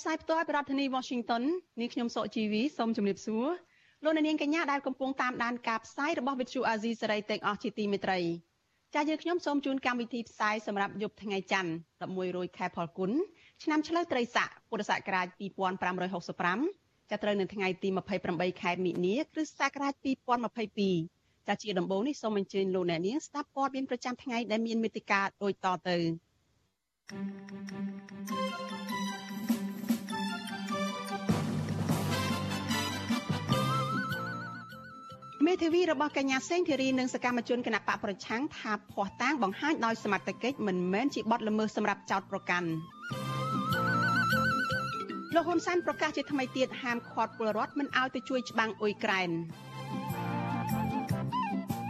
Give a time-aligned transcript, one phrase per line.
[0.00, 1.42] ផ្សាយផ្ទាល់ពីរដ្ឋធានី Washington
[1.80, 3.46] នាងខ្ញុំសុកជីវីសូមជម្រាបសួរ
[4.04, 8.18] លោកអ្នកនាងកញ្ញាដែលកំពុងតាមដានការផ្សាយរបស់ Vithu Azizi សេរីទាំងអស់ជាទីមេត្រី
[8.94, 13.10] ចា៎យើងខ្ញុំសូមជូនកម្មវិធីផ្សាយសម្រាប់យប់ថ្ងៃច័ន្ទ11រោចខែផលគុណ
[13.62, 15.26] ឆ្នាំឆ្លូវត្រីស័កពុរសករាជ
[16.14, 17.88] 2565ចាប់ត្រូវនៅថ្ងៃទី
[18.24, 19.94] 28ខែមិនិនាគ្រិស្តសករាជ
[20.70, 25.96] 2022ចា៎ជាដំបូងនេះសូមអញ្ជើញលោកអ្នកនាងស្ដាប់ព័ត៌មានប្រចាំថ្ងៃដែលមានមេត្តាដូចតទៅ
[35.46, 42.68] មេធាវីរបស់កញ្ញាសេងធីរីនិងសកម្មជនគណៈបកប្រឆាំងថាភ័ស្តុតាងបង្ហាញដោយសមត្ថកិច្ចមិនមែនជាបទល្មើសសម្រាប់ចោតប្រកាន់
[45.34, 49.30] លោកហ៊ុនសែនប្រកាសជាថ្មីទៀតហាមឃាត់ពលរដ្ឋមិនឲ្យទៅជួយច្បាំងអ៊ុយក្រែន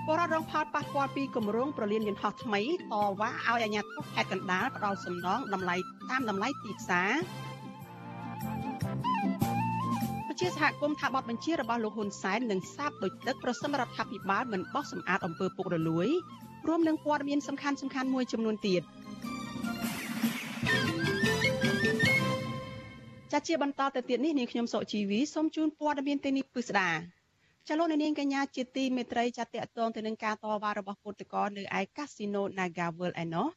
[0.07, 5.77] ពលរដ្ឋរងផលប៉ះពាល់ពីគម្រោងប្រលានយន្តហោះថ្មីតវ៉ាឲ្យអាជ្ញាធរខេត្តកណ្ដាលផ្ដល់សំណងតម្លៃ
[6.11, 7.11] តាមតម្លៃទីផ្សារ
[10.41, 16.09] ជាសហគមន៍ថាបទបញ្ជារបស់លោកហ៊ុនសែននឹងសាបដូចទឹកប្រសិនរដ្ឋាភិបាលមិនបោះសម្អាតអំពើពុករលួយ
[16.69, 18.83] រួមនឹងព័ត៌មានសំខាន់សំខាន់មួយចំនួនទៀត
[23.33, 26.91] ចាជាបន្តទៅទៀតនេះនាងខ្ញុំសុជីវីសូមជូនព័ត៌មានទីនេះពិស្ដា
[27.69, 29.47] ចលនានាងកញ្ញាជាទីមេត្រីចាត
[29.79, 33.49] តងទៅនឹងការតវ៉ារបស់ពលករនៅឯកាស៊ីណូ Naga World ឯណោះ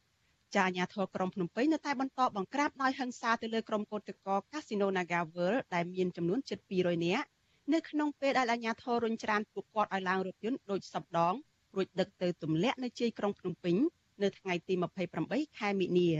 [0.54, 7.26] ចាអាញាធរក្រុងភ្នំពេញនៅតែបន្តបង្ក្រាបដោយហិង្សាទៅលើក្រុមកោតក្រកាស៊ីណូ Naga World ដែលមានចំនួនជិត200នាក់
[7.72, 11.34] នៅក្នុងពេលដែលអាញាធររុញច្រានពួកគាត់ឲ្យឡើងរថយន្តដូចសពដង
[11.74, 13.76] រួចដឹកទៅទម្លាក់នៅជ័យក្រុងភ្នំពេញ
[14.22, 14.74] នៅថ្ងៃទី
[15.16, 16.10] 28ខែមិនិនា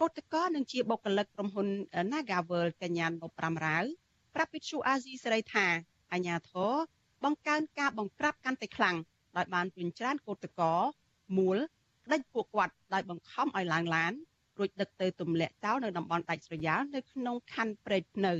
[0.00, 1.68] កោតក្រនឹងជាបុគ្គលិកក្រុមហ៊ុន
[2.12, 3.84] Naga World កញ្ញានុ5រាវ
[4.34, 5.66] ប្រាប់វិទ្យុអាស៊ីសេរីថា
[6.12, 6.72] អាញាធរ
[7.24, 8.96] បង្កើនការបង្ក្រាបកាន់តែខ្លាំង
[9.36, 10.76] ដោយបានរុញច្រានកោតក្រ
[11.38, 11.58] មូល
[12.12, 14.12] ដេញពួកគាត់ដោយបង្ខំឲ្យឡើងឡាន
[14.58, 18.32] រួចដឹកទៅទម្លាក់ចោលនៅតំបន់ដាច់ស្រយាលនៅក្នុងខណ្ឌព្រែកភ្នៅ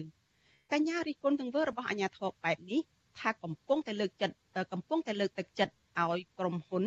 [0.72, 2.80] កញ្ញារិះគន់ទង្វើរបស់អាជ្ញាធរបែបនេះ
[3.18, 4.36] ថាកំពុងតែលើកចិត្ត
[4.72, 6.84] កំពុងតែលើកទឹកចិត្តឲ្យក្រុមហ៊ុន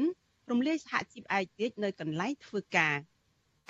[0.51, 2.95] រំលាយសហជីពឯករាជ្យនៅកន្លែងធ្វើការ។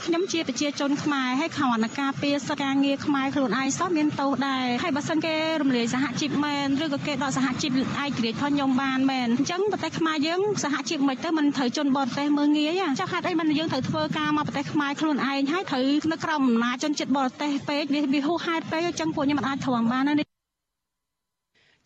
[0.06, 20.29] ខ្ញុំជាប្រជាជនខ្មែរហើយខណ្ឌការពារសិទ្ធិការងារខ្មែរខ្លួនឯងសោះមានទោសដែរហើយបើសិនគេរំលាយសហជីពមែនឬក៏គេដកសហជីពឯករាជ្យផងខ្ញុំបានមែនអញ្ចឹងប្រទេសខ្មែរយើងសហជីពមិនទៅមិនត្រូវជនបរទេសមើងងាយចុះហេតុអីមិនយើងត្រូវធ្វើការមកប្រទេសខ្មែរខ្លួនឯងហើយត្រូវនៅក្រោមអំណាចជនជាតិបរទេសពេកវាវាហួសហេតុពេកអញ្ចឹងពួកខ្ញុំមិនអាចធ្វើបានទេ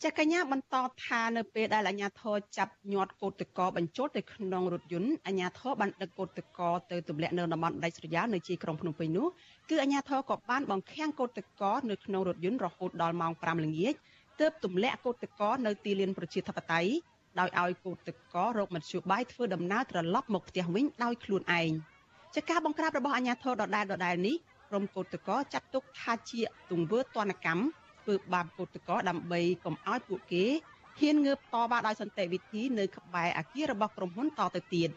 [0.03, 0.75] ចាកញ្ញាបន្ត
[1.05, 6.59] ថានៅពេលដែលអាជ្ញាធរចាប់ញាត់កោតតកបញ្ចូលទៅក្នុងរថយន្តអាជ្ញាធរបានដឹកកោតតក
[6.91, 9.27] ទៅទម្លាក់នៅតំបន់ដាច់ស្រយាលនៅជាក្រុងភ្នំពេញនោះ
[9.69, 13.93] គឺអាជ្ញាធរក៏បានបង្ខាំងកោតតកនៅក្នុងរថយន្តរហូតដល់ម៉ោង5ល្ងាច
[14.39, 16.91] ទើបទម្លាក់កោតតកនៅទីលានប្រជាធិបតេយ្យ
[17.39, 21.71] ដោយឲ្យកោតតករកមធ្យោបាយធ្វើដំណើរត្រឡប់មកផ្ទះវិញដោយខ្លួនឯង
[22.35, 24.35] ចាការបង្ក្រាបរបស់អាជ្ញាធរដដែលដដែលនេះ
[24.69, 26.41] ក្រុមកោតតកចាត់ទុកថាជា
[26.71, 27.63] ទង្វើទណ្ឌកម្ម
[28.02, 30.44] ធ្វើបាបកោតក្រដើម្បីកុំឲ្យពួកគេ
[31.00, 34.90] ហ៊ានងើបតវ៉ាដោយសន្តិវិធីនៅក្បែរអគាររបស់ក្រុមហ៊ុនតទៅទៀត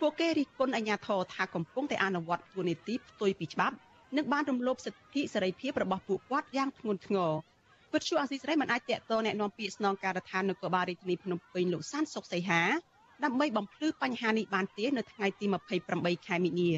[0.00, 3.76] ពួកគេរិះគន់អាជ្ញាធរថាកំពុងតែអនុវត្តទូនីតិផ្ទុយពីច្បាប់
[4.16, 7.32] និងបានរំលោភសិទ្ធិសេរីភាពរបស់ពួកគាត់យ៉ាងធ្ងន់ធ្ងរ
[7.92, 12.62] វិទ្យុអាស៊ីសេរីមិនអាចតេតតแนะនាំពាក្យស្នងការដ្ឋាននគរបាលរាជធានីភ្នំពេញលោកសានសុកសីហា
[13.24, 15.46] ដើម្បីបំភ្លឺបញ្ហានេះបានទេនៅថ្ងៃទី
[15.86, 16.70] 28ខែមិនិនា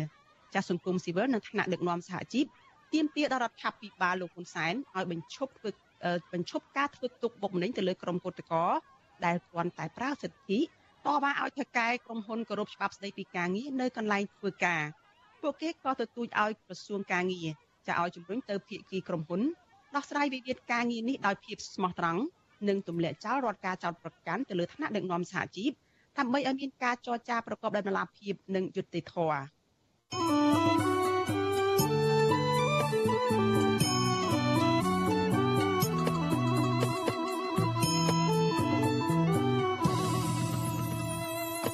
[0.55, 2.47] ចាស់សង្គមស៊ីវិលនិងថ្នាក់ដឹកនាំសហជីព
[2.94, 5.70] ទាមទារដល់រដ្ឋាភិបាលលោកហ៊ុនសែនឲ្យបញ្ឈប់ធ្វើ
[6.34, 8.66] បញ្ឈប់ការធ្វើទុកបុកម្នេញទៅលើក្រុមគឧតកោ
[9.26, 10.64] ដែលគ្រាន់តែប្រើសិទ្ធិត
[11.06, 14.84] បឲ្យឲ្យថៅកែក្រុមហ៊ុនគោរពច្បាប់ស្តីពីការងារនៅកន្លែងធ្វើការ
[15.42, 17.48] ពួកគេក៏ទទូចឲ្យក្រសួងការងារ
[17.88, 19.42] ចាឲ្យជំរុញទៅភាគីក្រុមហ៊ុន
[19.96, 22.22] ដោះស្រាយវិវាទការងារនេះដោយភាពស្មោះត្រង់
[22.68, 25.72] និងទម្លាក់ចោលរដ្ឋការចោតប្រកាន់ទៅលើថ្នាក់ដឹកនាំសហជីព
[26.18, 30.51] ដើម្បីឲ្យមានការចរចាប្រកបដោយតម្លាភាពនិងយុត្តិធម៌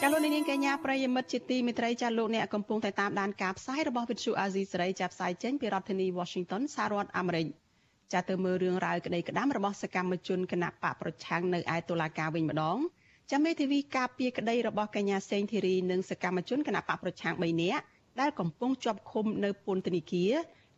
[0.07, 7.47] ចាលោកនាងកញ្ញាប្រិយមិត្តជាទីមេត្រីចាលោកអ្នកកំពុងតែតាមដានការផ្សាយរបស់វិទ្យុអាស៊ីសេរីចាផ្សាយចេញពីរដ្ឋធានី Washington សហរដ្ឋអាមេរិក
[8.13, 12.77] ចាទៅមើលរឿងរ៉ាវក្តីក្តាំរបស់សកម្មជនគណៈបកប្រឆាំងនៅឯតុលាការវិញម្ដង
[13.31, 17.83] ចាមេធាវីការពារក្តីរបស់កញ្ញាសេងធីរីនិងសកម្មជនគណៈបកប្រឆាំង3នាក់
[18.19, 20.33] ដែលកំពុងជាប់ឃុំនៅពន្ធនាគារ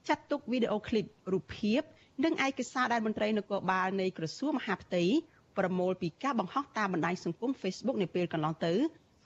[0.08, 1.82] ចាត់ទុកវីដេអូឃ្លីបរូបភាព
[2.24, 5.04] និងឯកសារដែលមន្ត្រីនគរបាលនៃក្រសួងមហាផ្ទៃ
[5.58, 8.74] ប្រមូលពីការបង្ហោះតាមបណ្ដាញសង្គម Facebook នៅពេលកន្លងទៅ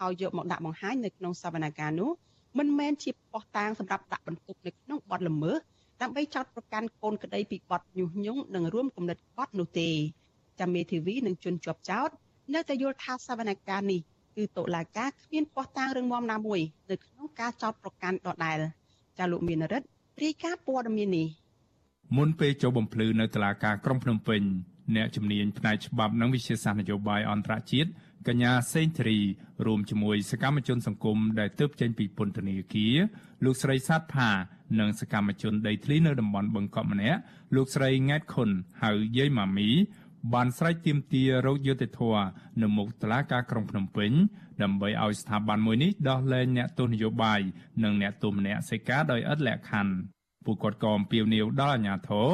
[0.02, 2.10] ឲ្យយកមកដាក់បង្ហាញនៅក្នុងសវនកម្មនោះ
[2.58, 5.58] មិនមែនជាប៉ុស្តិ៍តាងសម្រាប់ដាក់បន្ទុកនៅក្នុងបទល្មើស
[6.02, 9.90] ដើម្បីចោទប្រកាន់កូនក្តីពីបទញុះញង់និងរួមគំនិតបទនោះទេ
[10.60, 12.10] ចាំមេធាវីនឹងជន់ជាប់ចោទ
[12.54, 14.02] នៅតែយល់ថាសវនកម្មនេះ
[14.36, 16.60] គឺតុលាការគ្មានប៉ុស្តិ៍តាងរឹងមាំណាមួយ
[16.90, 18.58] នៅក្នុងការចោទប្រកាន់ដដែល
[19.18, 19.88] ចាលោកមានរិទ្ធ
[20.24, 21.28] រាយការណ៍ព័ត៌មាននេះ
[22.18, 24.42] មុនពេលចូលបំភ្លឺនៅតុលាការក្រុងភ្នំពេញ
[24.96, 27.90] អ្នកជំនាញផ្នែកច្បាប់និងវិជាសាស្ត្រនយោបាយអន្តរជាតិ
[28.28, 29.20] កញ្ញាសេងធារី
[29.66, 32.96] រួមជាមួយសកម្មជនសង្គមដែលទើបចេញពីពន្ធនាគារ
[33.44, 34.30] លោកស្រីសាទផា
[34.80, 37.20] និងសកម្មជនដីធ្លីនៅតំបន់បឹងកក់ម្នាក់
[37.56, 38.50] លោកស្រីង៉ែតខុន
[38.84, 39.70] ហៅយាយម៉ាមី
[40.34, 42.02] បានស្រែកទាមទាររោគយុតិធធ
[42.62, 44.12] នៅមុខតុលាការក្រុងភ្នំពេញ
[44.64, 47.42] ដើម្បីឲ្យស្ថាប័នមួយនេះដោះលែងអ្នកទោសនយោបាយ
[47.84, 49.94] និងអ្នកទោសម្នាក់សេកាដោយឥតលក្ខខណ្ឌ
[50.46, 52.28] ពួកគាត់ក៏អំពាវនាវដល់អាជ្ញាធរ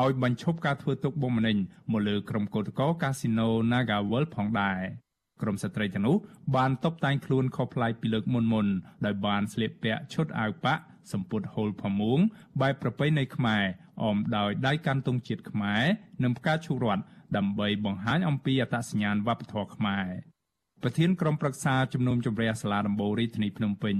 [0.00, 1.56] ឲ្យបញ្ឈប់ការធ្វើទុកបុកម្នេញ
[1.92, 4.80] មកលើក្រុមកោតក្រកាស៊ីណូ Naga World ផងដែរ
[5.42, 6.16] ក្រុមស្ត្រីទាំងនោះ
[6.56, 8.66] បានតបតែងខ្លួនខុសប្លែកពីលើកមុនមុន
[9.04, 12.18] ដោយបានស្លៀកពាក់ឈុតអាវប៉ាក់សម្ពុតហូលផាមួង
[12.60, 13.64] បែបប្រពៃណីខ្មែរ
[14.02, 15.82] អមដោយដៃកាន់ទង់ជាតិខ្មែរ
[16.22, 17.02] និងផ្កាឈូករ័ត្ន
[17.36, 20.06] ដើម្បីបង្ហាញអំពីអត្តសញ្ញាណវប្បធម៌ខ្មែរ
[20.82, 23.96] ប្រធានក្រុមប្រឹក្សាជំនុំជម្រះសាលាដំបូងរាជធានីភ្នំពេញ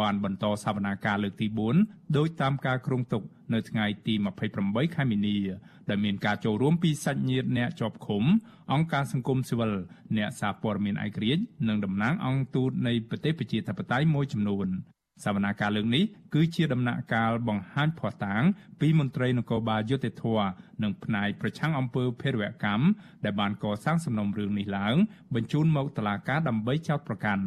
[0.00, 1.46] បានបន្តសវនាការលើកទី
[1.82, 3.22] 4ដោយតាមការគ្រោងទុក
[3.54, 4.14] នៅថ្ងៃទី
[4.54, 5.38] 28ខែមីនា
[5.88, 8.24] ដែលមានការចូលរួមពីសាច់ញាតិអ្នកជាប់ឃុំ
[8.72, 9.72] អង្គការសង្គមស៊ីវិល
[10.16, 14.68] អ្នកសារព័ត៌មានឯករាជ្យនិងតំណាងអង្គទូតនៃប្រទេសប្រជាធិបតេយ្យមួយចំនួន
[15.24, 16.04] សវនាការលើកនេះ
[16.34, 18.42] គឺជាដំណាក់កាលបង្ហាញភ័ស្តុតាង
[18.80, 20.24] ពីមន្ត្រីនគរបាលយុតិធធ
[20.82, 22.84] និងផ្នែកប្រឆាំងអំពើភេរវកម្ម
[23.24, 24.96] ដែលបានកសាងសំណុំរឿងនេះឡើង
[25.34, 27.44] បញ្ជូនមកតុលាការដើម្បីចោទប្រកាន់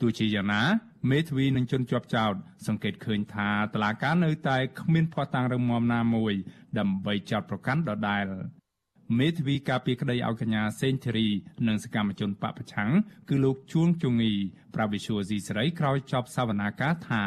[0.00, 0.62] ទោះជាយ៉ាងណា
[1.10, 2.34] មេធាវីនឹងជន់ជាប់ចោត
[2.66, 6.32] សង្កេតឃើញថាតឡាការនៅតែគ្មានភ័ស្តុតាងរឹងមាំណាមួយ
[6.78, 8.26] ដើម្បីចោទប្រកាន់ដដែល
[9.18, 11.28] មេធាវីការពីក្តីឲ្យកញ្ញាសេងធីរី
[11.68, 12.90] និងសកម្មជនបពប្រឆាំង
[13.28, 14.32] គឺលោកជួងជងី
[14.74, 17.22] ប្រាវិសុវស៊ីសេរីក្រោយចប់សវនាការថា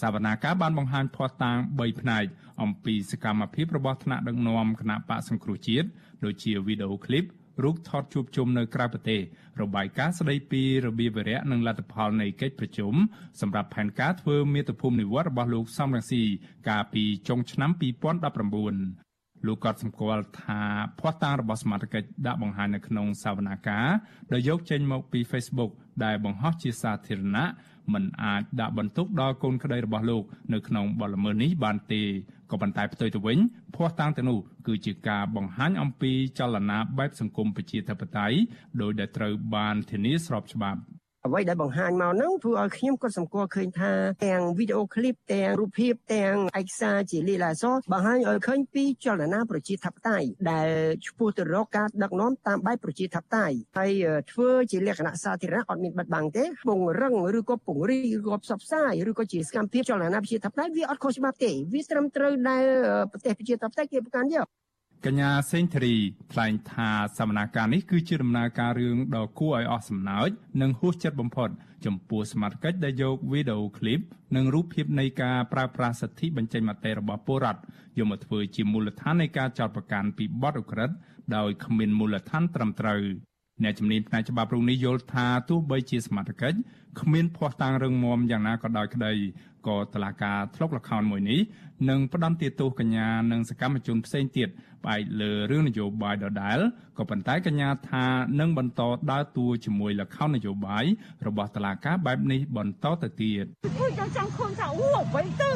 [0.00, 2.24] សវនាការបានបង្ហាញភ័ស្តុតាង3ផ្នែក
[2.62, 5.88] អំពីសកម្មភាពរបស់ថ្នាក់ដឹកនាំគណៈបកសង្គ្រោះជាតិ
[6.24, 7.24] ដូចជាវីដេអូឃ្លីប
[7.64, 9.20] រូបថតជួបជុំនៅក្រៅប្រទេស
[9.60, 12.94] របាយការណ៍ស្ដីពីរបៀបវិរៈនិងលទ្ធផលនៃកិច្ចប្រជុំ
[13.40, 16.22] សម្រាប់ផែនការធ្វើមាតុភូមិនិវត្តរបស់លោកសំរងស៊ី
[16.68, 19.07] កាលពីចុងឆ្នាំ2019
[19.46, 20.60] លោកក៏សម្គាល់ថា
[21.00, 21.94] ភ័ស្តុតាងរបស់សមាជិក
[22.26, 23.86] ដាក់បង្ហាញនៅក្នុងសវនាការ
[24.32, 25.70] ដែលយកចេញមកពី Facebook
[26.04, 27.46] ដែលបង្ហោះជាសាធារណៈ
[27.94, 32.02] មិនអាចដាក់បន្ទុកដល់កូនក្តីរបស់លោកនៅក្នុងបទល្មើសនេះបានទេ
[32.50, 33.38] ក៏ប៉ុន្តែផ្ទុយទៅវិញ
[33.74, 38.36] ភ័ស្តុតាងទាំងនោះគឺជាការបង្ហាញអំពីចលនាបែបសង្គមប្រជាធិបតេយ្យ
[38.80, 40.80] ដោយដែលត្រូវបានធានាស្របច្បាប់
[41.28, 43.92] អ្វីដែលបង្ហាញមកហ្នឹងធ្វើឲ្យខ្ញុំក៏សម្គាល់ឃើញថា
[44.26, 50.68] ទាំងវីដេអូឃ្លីបទាំងរូបភាពទាំងឯកសារជាលីឡាសបង្ហាញឲ្យឃើញពីចលនាប្រជាធិបតេយ្យដែល
[51.06, 53.90] ឆ្ពោះទៅរកការដឹកនាំតាមបែបប្រជាធិបតេយ្យហើយ
[54.32, 62.64] ធ្វើជាលក្ខណៈសាធារណៈអត់មានបិទបាំងទេពង្រឹងឬក៏ពង្រីកឬក៏ផ្សព្វផ្សាយឬក៏ជាសកម្មភាពចលនាប្រជាធិបតេយ្យវាអត់ខុសច្បាប់ទេវាត្រឹមត្រូវដែល
[63.12, 64.46] ប្រទេសប្រជាធិបតេយ្យគេប្រកាន់យក
[65.06, 65.94] កញ្ញាសេងធារី
[66.32, 70.28] ថ្លែងថាសវនាការនេះគឺជាដំណើរការរឿងដ៏គួរឲ្យអស់សំណើច
[70.62, 71.48] និងហួសចិត្តបំផុត
[71.86, 74.00] ចំពោះសមាជិកដែលយកវីដេអូឃ្លីប
[74.36, 77.60] និងរូបភាពនៃការប្រើប្រាស់សិទ្ធិបញ្ចេញមតិរបស់ពលរដ្ឋ
[77.98, 80.96] យកមកធ្វើជាមូលដ្ឋាននៃការចោទប្រកាន់ពីបទឧក្រិដ្ឋ
[81.36, 83.02] ដោយគ្មានមូលដ្ឋានត្រឹមត្រូវ
[83.62, 86.42] អ្នកជំនាញផ្នែកច្បាប់រុងនេះយល់ថាទោះបីជាសមាជិក
[87.00, 89.12] គ្មានភ័ស្តុតាងរឹងមាំយ៉ាងណាក៏ដោយក្តី
[89.68, 91.40] ក៏តឡាការធ្លុកលខោនមួយនេះ
[91.88, 94.48] នឹងផ្ដន្ទាទោសកញ្ញានិងសកម្មជនផ្សេងទៀត
[94.84, 96.58] ផ្អែកលើរឿងនយោបាយដដែល
[96.98, 98.04] ក៏ប៉ុន្តែកញ្ញាថា
[98.40, 100.84] នឹងបន្តដើរតួជាមួយលខោននយោបាយ
[101.26, 103.44] របស់តឡាការបែបនេះបន្តទៅទៀត
[103.78, 105.52] ខ្ញុំចង់ឃើញថាអូអ្វីទៅ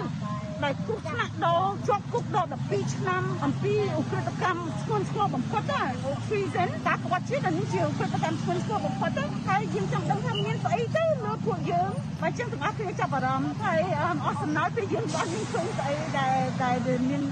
[0.64, 11.91] ដែលគ្រោះថ្នាក់ដល់ជាប់គុកដល់12ឆ្នាំអំពីឧក្រិដ្ឋកម្មធ្ងន់ធ្ងរបំផុតណាអូហ្វីសិនតាគាត់ជឿថានេះជាឧក្រិដ្ឋកម្មធ្ងន់ធ្ងរបំផុតទៅហើយយើងចង់ដឹងថាមានស្អីទៅលើពួកយើង
[12.23, 13.81] បើចឹងទាំងអស់គ្នាចាប់អារម្មណ៍ហើយ
[14.26, 16.76] អស់សំណើចពីយើងអត់មានឃើញស្អីដែលដែល
[17.11, 17.23] មាន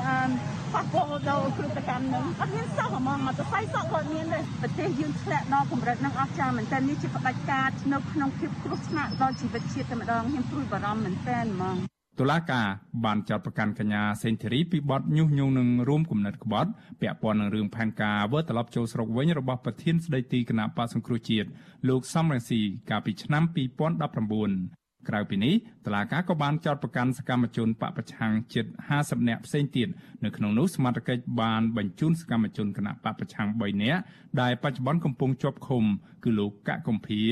[0.75, 11.77] ប៉ះពាល់ដល់គ្រឹះកម្មនឹងអត់មានសោះហ្មងមកទៅផ្សាយសក់ក៏មានដែរប្រទេសយើងធ្លាក់ដល់កម្រិតនឹងអស់ចាមែនតើនេះជាផ្ដាច់ការនៅក្នុងភាពគ្រោះថ្នាក់ដល់ជីវិតជាតិតែម្ដងខ្ញុំព្រួយបារម្ភមែនតើហ្មង
[12.21, 12.67] តុលាការ
[13.05, 16.71] បានចាត់ប្រកាន់កញ្ញាសេនធីរីពីបទញុះញង់នឹងរួមគំនិតក្បត់
[17.01, 21.49] ពាក់ព័ន្ធនឹងរឿងផែនការវិលត្រឡប់ចូលស្រុកវិញរបស់ប្រធានស្ដីទីគណៈបកសង្គ្រោះជាតិ
[21.89, 22.61] លោកសំរងស៊ី
[22.91, 25.55] កាលពីឆ្នាំ2019 ក្រៅពីនេះ
[25.87, 28.67] តឡាកាក៏បានចោទប្រកាន់សកម្មជនបពប្រឆាំងជិត
[28.97, 29.89] 50នាក់ផ្សេងទៀត
[30.25, 34.01] នៅក្នុងនោះសមាជិកបានបញ្ជូនសកម្មជនគណៈបពប្រឆាំង3នាក់
[34.41, 35.85] ដែលបច្ចុប្បន្នកំពុងជាប់ឃុំ
[36.25, 37.23] គឺលោកកកកំភៀ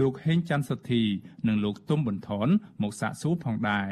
[0.00, 1.02] លោកហេងច័ន្ទសុធី
[1.48, 2.48] និងលោកទុំបន្ថន
[2.82, 3.90] មកសាកសួរផងដែរ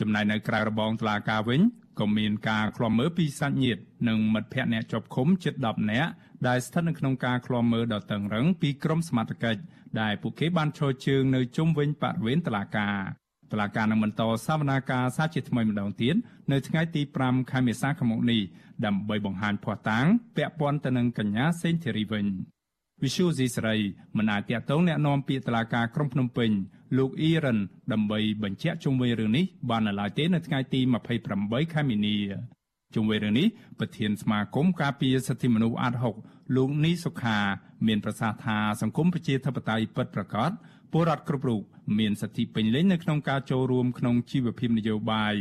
[0.00, 1.60] ចំណែកនៅក្រៅរបងតឡាកាវិញ
[2.00, 6.10] ក៏មានការឃ្លាំមើលពីសាច់ញាតិនិងមិត្តភ័ក្តិអ្នកជាប់ឃុំជិត10នាក់
[6.48, 9.60] ដែលស្ថិតនៅក្នុងការឃ្លាំមើលដ៏តឹងរ៉ឹងពីក្រមសមត្ថកិច្ច
[10.01, 12.97] ដែលពួកគេបានឈរជើងនៅជុំវិញបរិវេណតុលាការ
[13.51, 16.15] តុលាការនឹងបន្តសវនាការសាជាថ្មីម្ដងទៀត
[16.51, 18.41] នៅថ្ងៃទី5ខែមេសាឆ្នាំនេះ
[18.85, 22.25] ដើម្បីបង្ហាញភ័ស្តុតាងពាក់ព័ន្ធទៅនឹងកញ្ញាសេងធីរីវិញ
[23.03, 23.75] វិសុយស៊ីស្រី
[24.17, 26.51] មិនអាចតាក់ទងแนะនាំពាក្យតុលាការក្រុងភ្នំពេញ
[26.97, 27.59] លោកអ៊ីរ៉ាន
[27.93, 30.79] ដើម្បីបញ្ជាក់ជុំវិញរឿងនេះបាននៅឡើយទេនៅថ្ងៃទី
[31.27, 32.17] 28ខែមីនា
[32.94, 33.46] ជុំវិញរឿងនេះ
[33.78, 36.14] ប្រធានសមាគមការពារសិទ្ធិមនុស្សអាត់ហុក
[36.56, 37.38] លោកនីសុខា
[37.86, 40.50] មានប្រសាសន៍ថាសង្គមប្រជាធិបតេយ្យពិតប្រាកដ
[40.92, 41.62] ពលរដ្ឋគ្រប់រូប
[41.98, 45.34] មានសិទ្ធិពេញលេញនៅក្នុងការចូលរួមក្នុងជីវភាពនយោបាយ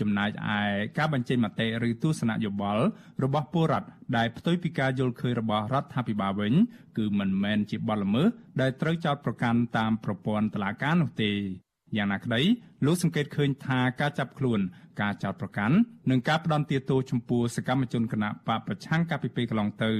[0.00, 0.60] ចំណែកឯ
[0.98, 2.84] ការបញ្ចេញមតិឬទស្សនៈយោបល់
[3.22, 6.54] របស់ពលរដ្ឋដែលផ្ទុយពីការយល់ឃើញរបស់រដ្ឋាភិបាលវិញ
[6.98, 8.28] គឺមិនមែនជាបទល្មើស
[8.60, 11.32] ដែលត្រូវចោទប្រកាន់តាមប្រព័ន្ធតុលាការនោះទេ
[11.96, 12.40] យ៉ាងណាក្តី
[12.86, 14.60] លោកសង្កេតឃើញថាការចាប់ខ្លួន
[15.00, 15.76] ការចោទប្រកាន់
[16.10, 19.92] និងការផ្ដន្ទាទោសចំពោះសកម្មជនគណៈបកប្រឆាំងកាលពីពេលកន្លងទៅ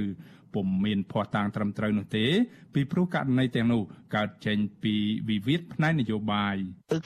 [0.55, 2.25] ពុំមានភ័ស្តុតាងត្រឹមត្រូវនោះទេ
[2.73, 3.81] ពីព្រោះករណីទាំងនោះ
[4.15, 4.93] កើតចេញពី
[5.29, 6.55] វិវាទផ្នែកនយោបាយ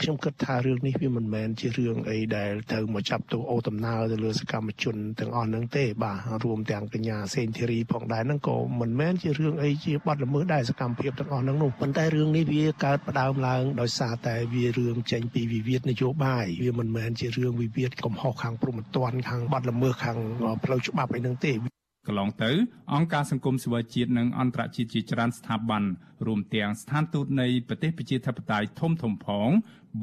[0.02, 20.18] ខ្ញុំគិតថារឿងនេះវាមិនមែនជារឿងអីដែលត្រូវមកចាប់ទោសអូដំណើរទៅលើសកម្មជនទាំងអស់ហ្នឹងទេបាទរួមទាំងកញ្ញាសេងធីរីផងដែរហ្នឹងក៏មិនមែនជារឿងអីជាបទល្មើសដែរសកម្មភាពទាំងអស់ហ្នឹងនោះប៉ុន្តែរឿងនេះវាកើតផ្ដើមឡើងដោយសារតែវារឿងចេញពីវិវាទនយោបាយវាមិនមែនជារឿងវិវាទកំហុសខាងព្រហ្មទណ្ឌខាងបទល្មើសខាង
[20.64, 21.54] ផ្លូវច្បាប់អីហ្នឹងទេ
[22.10, 22.52] កន្លងទៅ
[22.94, 25.84] អង្គការសង្គមស៊ីវិលជាតិនិងអន្តរជាតិជាច្រើនស្ថាប័ន
[26.28, 29.50] រួមទាំងស្ថានទូតនៃប្រទេសប្រជាធិបតេយ្យធំធំផង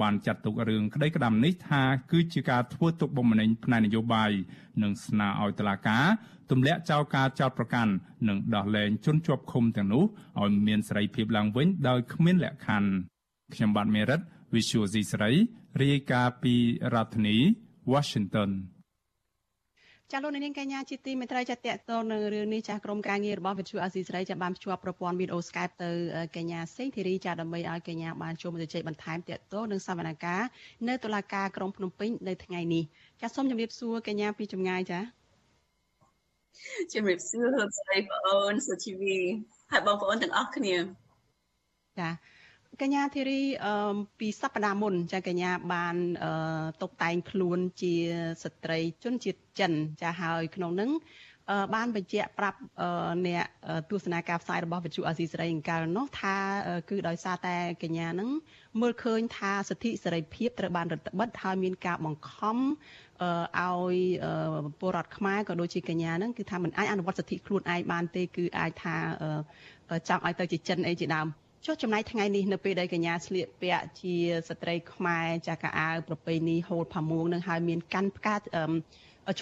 [0.01, 1.83] បានចាត់ទុករឿងក្តីក្តាំនេះថា
[2.13, 4.31] គឺជាការធ្វើទុកបុកម្នេញផ្នែកនយោបាយ
[4.83, 6.05] និងស្នើឲ្យតុលាការ
[6.51, 7.93] ទម្លាក់ចោលការចោទប្រកាន់
[8.29, 10.05] និងដោះលែងជនជាប់ឃុំទាំងនោះ
[10.43, 12.91] ឲ្យមានសេរីភាពឡើងវិញដោយគ្មានលក្ខខណ្ឌ
[13.55, 14.21] ខ្ញុំបាទមេរិត
[14.55, 15.31] Visual C ស្រី
[15.83, 16.55] រាយការណ៍ពី
[16.95, 17.37] រដ្ឋធានី
[17.93, 18.51] Washington
[20.13, 25.91] ចាលោកនាងកញ្ញាជាទីមេត្រីចាតតទៅនឹងរឿងនេះចាស់ក្រុមការងាររបស់វិទ្យុអាស៊ីសេរីចាបានភ្ជាប់ប្រព័ន្ធវីដេអូ Skype ទៅ
[26.37, 30.47] កញ្ញាសេងធីរីចាដើម្បីឲ្យកញ្ញាបានចូលមកជជែកបន្ថែមតទៅនឹងសវនកម្ម
[30.89, 32.85] នៅតុលាការក្រុងភ្នំពេញនៅថ្ងៃនេះ
[33.21, 35.01] ចាសូមជម្រាបសួរកញ្ញាពីចម្ងាយចា
[36.93, 39.19] ជម្រាបសួរលោកស្រីបងអូនសុជីវី
[39.71, 40.75] ហើយបងប្អូនទាំងអស់គ្នា
[41.99, 42.09] ចា
[42.83, 46.33] កញ្ញាធីរីអឺពីសប្តាហ៍មុនចាកញ្ញាបានអឺ
[46.83, 47.95] តុបតែងខ្លួនជា
[48.43, 50.91] ស្ត្រីជនជាតិចិនចាហើយក្នុងនឹង
[51.75, 52.59] បានបញ្ជាក់ប្រាប់
[53.27, 53.45] អ្នក
[53.91, 56.37] ទស្សនាការផ្សាយរបស់វិទ្យុអាស៊ីសេរីអង្កលនោះថា
[56.91, 58.31] គឺដោយសារតែកញ្ញានឹង
[58.81, 63.97] មើលឃើញថាសិទ្ធិសេរីភាពត្រូវបានរដ្ឋបិទហើយមានការបង្ខំឲ្យ
[64.81, 68.97] ពលរដ្ឋខ្មែរក៏ដូចជាកញ្ញានឹងគឺថាมันអាចអនុវត្តសិទ្ធិខ្លួនឯងបានទេគឺអាចថា
[70.09, 71.29] ចង់ឲ្យទៅជាចិនអីជាដើម
[71.66, 74.16] ចុះចំណាយថ្ងៃនេះនៅពេលដែលកញ្ញាស្លៀកពាក់ជា
[74.50, 78.40] ស្ត្រីខ្មែរចាកអាវប្រពៃណីហូលផាមួងនឹងហើយមានកាន់ផ្កាជ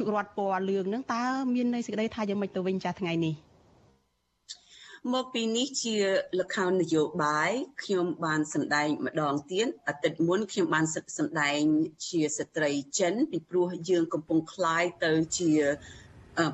[0.03, 3.35] ក់រត់ពណ៌លឿងនឹងតើមានន័យសេចក្តីថាយ៉ាងម៉េចទៅវិញចាថ្ងៃនេះ
[5.13, 5.95] មកពីនេះជា
[6.39, 7.51] លខោននយោបាយ
[7.83, 10.85] ខ្ញុំបានសម្ដែងម្ដងទៀតអាទិត្យមុនខ្ញុំបាន
[11.17, 11.61] សម្ដែង
[12.07, 15.51] ជាស្ត្រីចិនពីព្រោះយើងកំពុងคล้ายទៅជា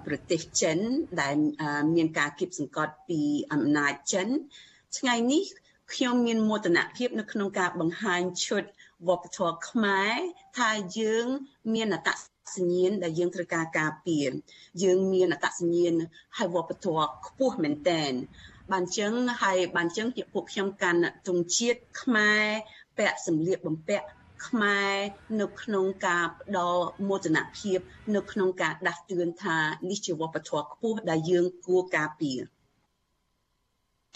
[0.05, 0.77] ប្រទេសចិន
[1.21, 1.35] ដែល
[1.95, 3.21] មានការគៀបសង្កត់ពី
[3.53, 4.27] អំណាចចិន
[4.99, 5.43] ថ្ងៃនេះ
[5.94, 8.62] ខ្ញុំមានមោទនភាពនៅក្នុងការបង្ហាញឈុត
[9.08, 10.14] វប្បធម៌ខ្មែរ
[10.58, 11.26] ថាយើង
[11.74, 12.18] មានអត្ត
[12.56, 14.30] សញ្ញាណដែលយើងត្រូវការការពារ
[14.82, 15.94] យើងមានអត្តសញ្ញាណ
[16.36, 18.12] ហើយវប្បធម៌ខ្ពស់មែនតែន
[18.72, 22.44] បានចឹងហើយបានចឹងជាពួកខ្ញុំកាន់ទង់ជាតិខ្មែរ
[22.98, 24.06] ពាក់សម្លៀកបំពាក់
[24.46, 24.94] ខ្មែរ
[25.40, 27.78] នៅក្នុងការផ្ដល់មោទនភាព
[28.14, 29.58] នៅក្នុងការដាស់តឿនថា
[29.90, 32.40] នេះជាវប្បធម៌ខ្ពស់ដែលយើងគួរការពារ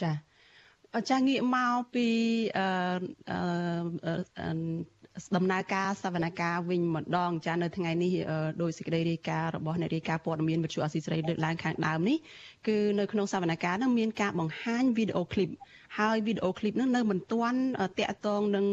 [0.03, 0.34] ចា៎
[1.11, 2.09] ចាងាកមកពី
[2.59, 3.37] អឺ
[5.37, 8.13] ដំណើរការសវនកម្មវិញម្ដងចានៅថ្ងៃនេះ
[8.63, 12.17] ដោយសេចក្តីរាយការណ៍របស់អ្នករាយការណ៍ព័ត៌មានវិទ្យុអស៊ីសេរីលើកឡើងខាងដើមនេះ
[12.67, 15.51] គឺនៅក្នុងសវនកម្មនឹងមានការបង្ហាញវីដេអូឃ្លីប
[15.99, 17.61] ហើយវីដេអូឃ្លីបនឹងនៅមិនទាន់
[17.99, 18.67] តាក់ទងនឹង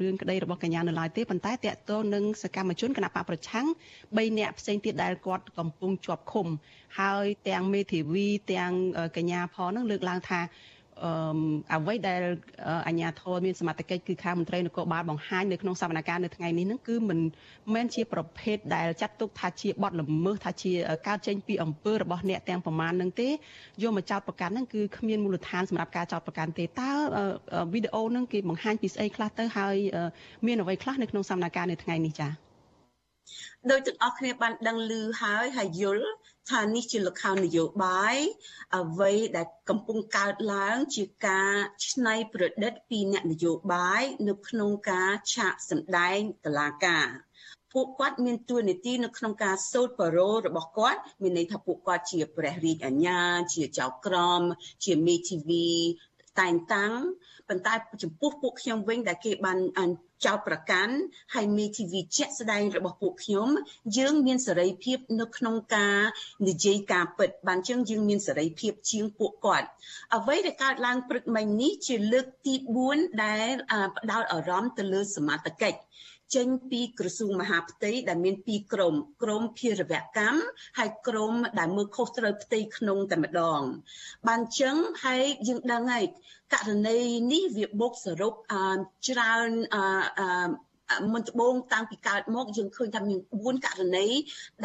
[0.00, 3.66] រឿងក្តីរបស់កញ្ញានៅឡើយទេប៉ុន្តែតាក់ទងនឹងសកម្មជនគណបកប្រឆាំង
[4.02, 6.46] 3នាក់ផ្សេងទៀតដែលគាត់កំពុងជាប់ឃុំ
[7.00, 8.72] ហើយទាំងមេធាវីទាំង
[9.16, 10.40] កញ្ញាផងនឹងលើកឡើងថា
[11.04, 11.10] អឺ
[11.72, 12.20] អ្វីដែល
[12.86, 17.20] អាជ្ញាធរមានសមត្ថកិច្ចគឺខាងមន្ត្រីនគរបាលបង្ហាញនៅក្នុងសវនកម្មនៅថ្ងៃនេះហ្នឹងគឺមិន
[17.74, 20.72] មែនជាប្រភេទដែលចាត់ទុកថាជាបទល្មើសថាជា
[21.08, 23.28] ការចេញពីអំពើរបស់អ្នកទាំងប្រមាណហ្នឹងទេ
[23.82, 26.90] យកមកចោទប្រកាន់ហ្នឹងគឺគ្មានមូលដ្ឋានសម្រាប់ការចោទប្រកាន់ទេតើ
[27.72, 29.76] វីដេអូហ្នឹងគេបង្ហាញពីស្អីខ្លះទៅហើយ
[30.46, 32.32] មានអ្វីខ្លះនៅក្នុងសវនកម្មនៅថ្ងៃនេះចា៎
[33.70, 36.08] ដោយទាំងអស់គ្នាបានដឹងឮហើយហើយយល់
[36.50, 38.16] ថានេះជាលក្ខខណ្ឌនយោបាយ
[38.76, 41.52] អ្វីដែលកំពុងកើតឡើងជាការ
[41.86, 47.08] ច្នៃប្រឌិតពីអ្នកនយោបាយនៅក្នុងការឆាកសម្ដែងតឡាការ
[47.72, 53.20] ពួកគាត់មានទួនាទីនៅក្នុងការសូត្របរោរបស់គាត់មានន័យថាពួកគាត់ជាព្រះរាជអាជ្ញា
[53.54, 54.42] ជាចៅក្រម
[54.84, 55.70] ជាមេធាវី
[56.40, 56.92] តែងតាំង
[57.48, 59.58] ប៉ុន្តែចំពោះពួកខ្ញុំវិញដែលគេបាន
[60.24, 60.94] ចោទប្រកាន់
[61.34, 63.48] ហើយមេធាវីជាក់ស្ដែងរបស់ពួកខ្ញុំ
[63.98, 65.98] យើងមានសេរីភាពនៅក្នុងការ
[66.48, 69.68] និយាយការពិតបានជាងយើងមានសេរីភាពជាងពួកគាត់
[70.16, 72.54] អ្វីដែលកើតឡើងព្រឹកមិញនេះជាលើកទី
[72.88, 73.48] 4ដែល
[73.96, 75.78] ផ្ដោតអារម្មណ៍ទៅលើសមត្ថកិច្ច
[76.34, 80.40] ចេញពីក្រសួងមហាផ្ទៃដែលមានពីរក្រមក្រមភារវកម្ម
[80.78, 83.60] ហើយក្រមដែលមើលខុសត្រូវផ្ទៃក្នុងតែម្ដង
[84.28, 86.06] បានចឹងហើយយើងដឹងហើយ
[86.54, 86.98] ករណី
[87.32, 88.32] នេះវាបូកសរុប
[89.08, 89.50] ច្រើន
[91.12, 94.08] មុនត្បូងតាំងពីកើតមកយើងឃើញថាមាន4ករណី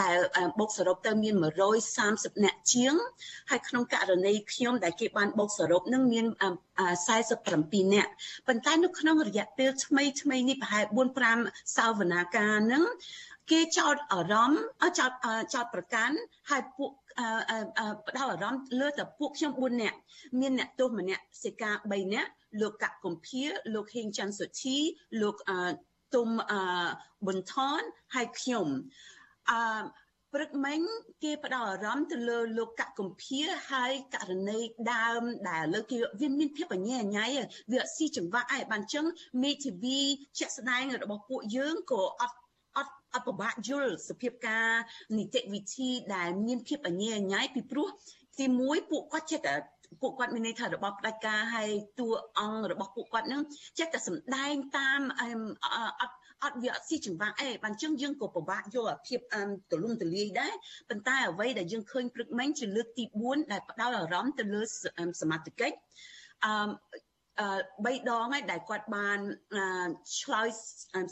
[0.01, 0.15] ដែល
[0.59, 1.35] បូកសរុបទៅមាន
[1.89, 2.93] 130អ្នកជាង
[3.49, 6.25] ហើយក្នុងករណីខ្ញុំដែលគេបានបូកសរុបនឹងមាន
[7.09, 8.07] 47អ្នក
[8.47, 10.85] ប៉ុន្តែនៅក្នុងរយៈពេលថ្មីថ្មីនេះប្រហែល
[11.31, 12.83] 4 5សាវនាការនឹង
[13.51, 14.61] គេចោតអារម្មណ៍
[14.99, 15.11] ចោត
[15.53, 16.15] ចោតប្រកាន់
[16.49, 16.91] ហើយពួក
[18.07, 19.97] ផ្ដោតអារម្មណ៍លើតែពួកខ្ញុំ4នាក់
[20.39, 22.29] មានអ្នកទោសម្នាក់សេកា3នាក់
[22.61, 24.77] លោកកកុម្ភាលោកហេងច័ន្ទសុធី
[25.21, 25.35] លោក
[26.13, 26.27] ទុំ
[27.25, 27.81] ប៊ុនថន
[28.15, 28.67] ហើយខ្ញុំ
[29.49, 29.81] អឺ
[30.33, 30.79] ព្រឹកមិញ
[31.23, 33.39] គេផ្ដោតអារម្មណ៍ទៅលើលោកកកុម្ភា
[33.71, 34.59] ហើយករណី
[34.93, 37.25] ដើមដែលលើគេវាមានភាពអញ្ញែអញ្ញៃ
[37.71, 39.05] វាអត់ស៊ីចង្វាក់ឯងបានចឹង
[39.43, 39.99] មេធាវី
[40.39, 42.37] ជាក់ស្ដែងរបស់ពួកយើងក៏អត់
[42.77, 44.69] អត់អត់ពិបាកយល់សភាពការ
[45.17, 47.87] នីតិវិធីដែលមានភាពអញ្ញែអញ្ញៃពីព្រោះ
[48.39, 49.55] ទីមួយពួកគាត់ចិត្តតែ
[50.01, 51.69] ពួកគាត់មានន័យថារបស់ផ្ដាច់ការហើយ
[51.99, 53.41] តួអង្គរបស់ពួកគាត់នឹង
[53.79, 59.19] ចិត្តតែសម្ដែងតាមអត់អត់វាអត់ស៊ីចង្វាក់អីបានចឹងយើងក៏ពិបាកយកអាភាព
[59.71, 60.53] ទលំទលាយដែរ
[60.89, 64.61] ប៉ុន្តែអ្វីដែលយើងឃើញព្រឹកមិញជាលើកទី4ដែលផ្ដោតអារម្មណ៍ទៅលើ
[65.21, 65.73] សមាជិក
[66.45, 66.53] អឺ
[67.39, 69.19] អឺបីដងហើយដែលគាត់បាន
[70.21, 70.49] ឆ្លើយ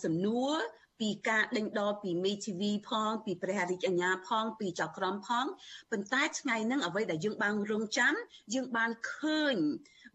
[0.06, 0.56] សំណួរ
[1.00, 5.46] ពីការដេញដោលពីមេធាវីផង ពីព្រះរាជអាជ្ញាផង ពីចៅក្រមផង
[5.92, 8.14] ប៉ុន្តែថ្ងៃហ្នឹងអ្វីដែលយើងបានរងចាំ
[8.54, 9.56] យើងបានឃើញ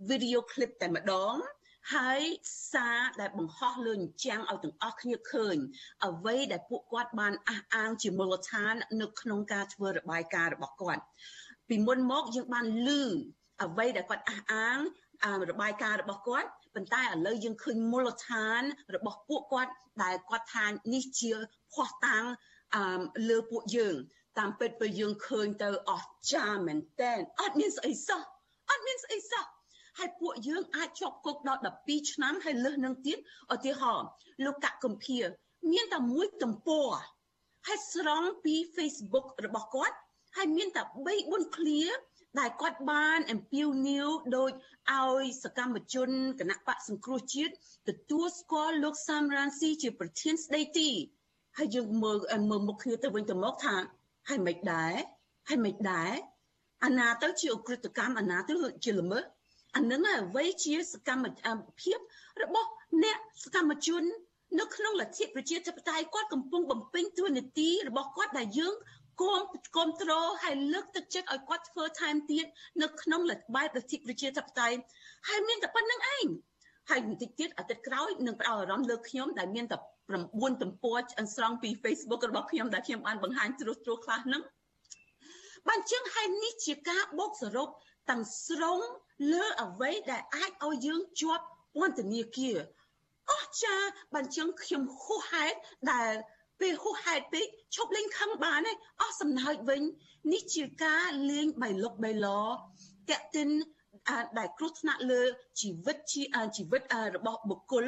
[0.09, 1.35] វីដេអូឃ្លីបតែម្ដង
[1.95, 2.23] ហើយ
[2.73, 5.57] សារដែលបង្ហោះលើអញ្ចាំងឲ្យទាំងអស់គ្នាឃើញ
[6.07, 11.03] អ្វីដែលពួកគាត់បានអះអាងជាមូលដ្ឋាន នៅក្នុងការធ្វើរបាយការណ៍របស់គាត់
[11.69, 12.91] ពីមុនមកយើងបានឮ
[13.63, 14.79] អ្វីដែលគាត់អះអាង
[15.51, 18.63] របាយការណ៍របស់គាត់ ប៉ុន្តែឥឡូវយើងឃើញមូលដ្ឋាន
[18.95, 21.33] របស់ពួកគាត់ដែលគាត់ថានេះជា
[21.73, 22.25] ភ័ស្តុតាង
[23.29, 23.97] លើពួកយើង
[24.39, 28.21] តាមពិតពេលយើងឃើញទៅអស្ចារ្យមែនតើអត់មានស្អីសោះ
[28.71, 29.45] អត់មានស្អីសោះ
[29.99, 33.19] ហើយពួកយើងអាចជាប់គុកដល់12ឆ្នាំហើយលើសនឹងទៀត
[33.55, 34.09] ឧទាហរណ៍
[34.45, 35.19] លោកកកុម្ភា
[35.73, 36.89] មានតែមួយទំព័រ
[37.67, 39.97] ហើយស្រង់ពី Facebook របស់គាត់
[40.37, 41.81] ហើយមានតែ3 4ឃ្លា
[42.39, 44.51] ដែលគាត់បានអំពាវនាវដោយ
[45.01, 46.09] ឲ្យសកម្មជន
[46.41, 47.53] គណៈបកសង្គ្រោះជាតិ
[47.89, 50.91] ទទួលស្គាល់លោកសាមរ៉ានស៊ីជាប្រធានស្ដីទី
[51.59, 52.19] ហើយយើងមើល
[52.51, 53.77] មើលមុខគ្នាទៅវិញទៅមកថា
[54.29, 54.95] ហើយមិនដែរ
[55.49, 56.13] ហើយមិនដែរ
[56.85, 59.25] អាណាទៅជាអ ுக ្រិតកម្មអាណាទៅជាល្មើស
[59.77, 61.25] អានឹងអ្វីជាសកម្ម
[61.81, 61.99] ភាព
[62.43, 62.69] របស់
[63.03, 64.03] អ្នកសកម្មជន
[64.61, 68.75] នៅក្នុងលទ្ធិប្រជាធិបតេយ្យគាត់កំពុងបំពេញតួនាទីរបស់គាត់ដែលយើង
[69.21, 69.41] គាំ
[69.77, 70.11] គាំទ្រ
[70.43, 72.45] ហើយលើកទឹកចិត្តឲ្យគាត់ធ្វើថែមទៀត
[72.83, 74.79] នៅក្នុងលទ្ធបែបលទ្ធិប្រជាធិបតេយ្យ
[75.29, 76.27] ហើយមានតែប៉ុណ្្នឹងឯង
[76.91, 79.79] ហើយបន្តិចទៀតអាទិត្យក្រោយនឹងផ្ដោតអារម្មណ៍លើខ្ញុំដែលមានតែ
[80.21, 80.99] 9ទំព័រ
[81.35, 84.43] ស្រង់ពី Facebook របស់ខ្ញុំដែលខ្ញុំបានបង្ហាញត្រួសត្រាសខ្លះហ្នឹង
[85.69, 87.69] បានជាងហើយនេះជាការបូកសរុប
[88.11, 88.79] ទាំងស្រុង
[89.33, 92.57] លើអ្វីដែលអាចឲ្យយើងជាប់ពន្ធនាគារ
[93.31, 93.75] អស់ចា
[94.15, 95.59] បានជាងខ្ញុំហួសហេតុ
[95.93, 96.13] ដែល
[96.61, 99.83] ពេលហួសហេតុពេកឈប់លេងខឹងបានឯងអស់សំណើចវិញ
[100.33, 102.29] នេះជាការលេងបៃលុកបៃឡ
[103.11, 103.49] តាក់ទិន
[104.39, 105.23] ដែលគ្រោះថ្នាក់លើ
[105.61, 105.97] ជីវិត
[106.57, 106.83] ជីវិត
[107.17, 107.87] របស់បុគ្គល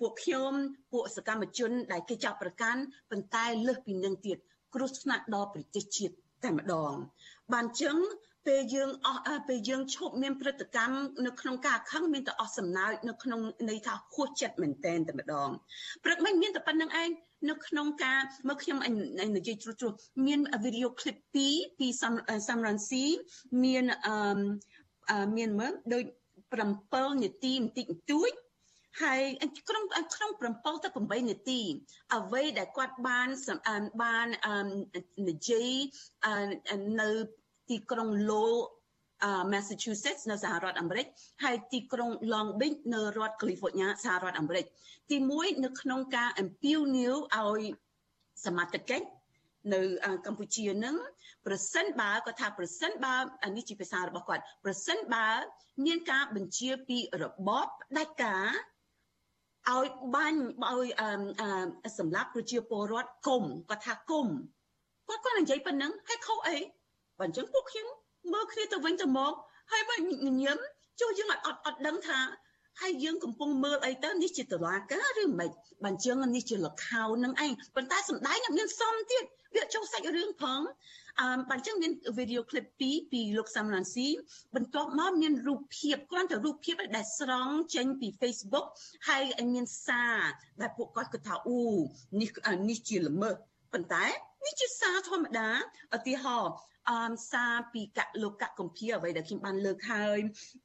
[0.00, 0.52] ពួកខ្ញុំ
[0.92, 2.80] ពួកសកម្មជន ដែលគេចាប់ប្រកាន់
[3.10, 4.38] ប៉ុន្តែលើសពីនឹងទៀត
[4.74, 6.92] គ្រោះថ្នាក់ដល់ប្រទេសជាតិតែម្ដង
[7.52, 7.96] បានចឹង
[8.46, 15.50] ពេលយើងអស់ពេលយើងឈប់មានព្រឹត្តិកម្មនៅក្នុងការខឹងមានតែអស់សំណើចនៅក្នុងន័យថាហួសចិត្តមែនតែនតែម្ដង
[16.04, 17.10] ព្រឹកមិញមានតែប៉ុណ្្នឹងឯង
[17.48, 18.78] នៅក្នុងការមកខ្ញុំ
[19.36, 19.92] និយាយជ្រុះជ្រុះ
[20.26, 22.14] មានវីដេអូឃ្លីបពីរពីសាំ
[22.66, 23.04] រ៉ាន់ស៊ី
[23.64, 26.04] មានអឺមានមើលដូច
[26.62, 28.32] 7នាទីបន្តិចបន្តួច
[29.02, 29.22] ហើយ
[29.68, 31.60] ក្នុងក្នុង7ទៅ8នាទី
[32.16, 33.28] អ្វីដែលគាត់បាន
[34.02, 34.26] បាន
[35.28, 35.72] និយាយ
[37.00, 37.10] នៅ
[37.70, 38.60] ទីក្រុង Lowell
[39.52, 41.06] Massachusetts នៅសហរដ្ឋអាមេរិក
[41.44, 44.64] ហើយទីក្រុង Long Beach នៅរដ្ឋ California សហរដ្ឋអាមេរិក
[45.10, 47.62] ទី1នៅក្នុងការអំពាវនាវឲ្យ
[48.44, 49.06] សមត្ថកិច្ច
[49.74, 49.80] នៅ
[50.26, 50.96] កម្ពុជានឹង
[51.46, 53.16] ប្រសិនបើគាត់ថាប្រសិនបើ
[53.56, 55.28] នេះជាភាសារបស់គាត់ប្រសិនបើ
[55.86, 58.46] មានការបញ្ជាពីរបបផ្ដាច់ការ
[59.68, 60.86] ឲ្យបាញ់ឲ្យ
[61.98, 64.26] សម្រាប់ប្រជាពលរដ្ឋគុំគាត់ថាគុំ
[65.08, 66.58] គាត់គាត់និយាយប៉ុណ្ណឹងហើយខុសអី
[67.18, 67.86] បើអញ្ចឹងពួកខ្ញុំ
[68.32, 69.32] មើលគ្នាទៅវិញទៅមក
[69.72, 70.00] ហើយបើញ
[70.42, 70.58] ញឹម
[71.00, 72.20] ចូលយើងអត់អត់ដឹងថា
[72.80, 75.50] ហើយយើងកំពុងមើលអីទៅនេះជាតឡាការឬមិន
[75.82, 80.60] បើអញ្ចឹងនេះជាលខោនឹងឯងប៉ុន្តែសំដែងអត់មានសមទៀតវាចូលសាច់រឿងផង
[81.20, 84.08] អឺបើអញ្ចឹងមានវីដេអូឃ្លីប2ពីលោកសាំឡាន់ស៊ី
[84.54, 88.66] បន្ទាប់មកមានរូបភាពគ្រាន់តែរូបភាពដែលស្រង់ចេញពី Facebook
[89.08, 89.22] ហើយ
[89.54, 90.18] មានសារ
[90.60, 91.60] ដែលពួកគាត់គិតថាអូ
[92.20, 92.30] នេះ
[92.68, 93.36] នេះជាល្មើស
[93.72, 94.04] ប៉ុន្តែ
[94.44, 95.48] នេះជាសារធម្មតា
[95.96, 96.52] ឧទាហរណ៍
[96.90, 100.18] អមសារពីកលោកកកំភាអ្វីដែលខ្ញុំបានលើកហើយ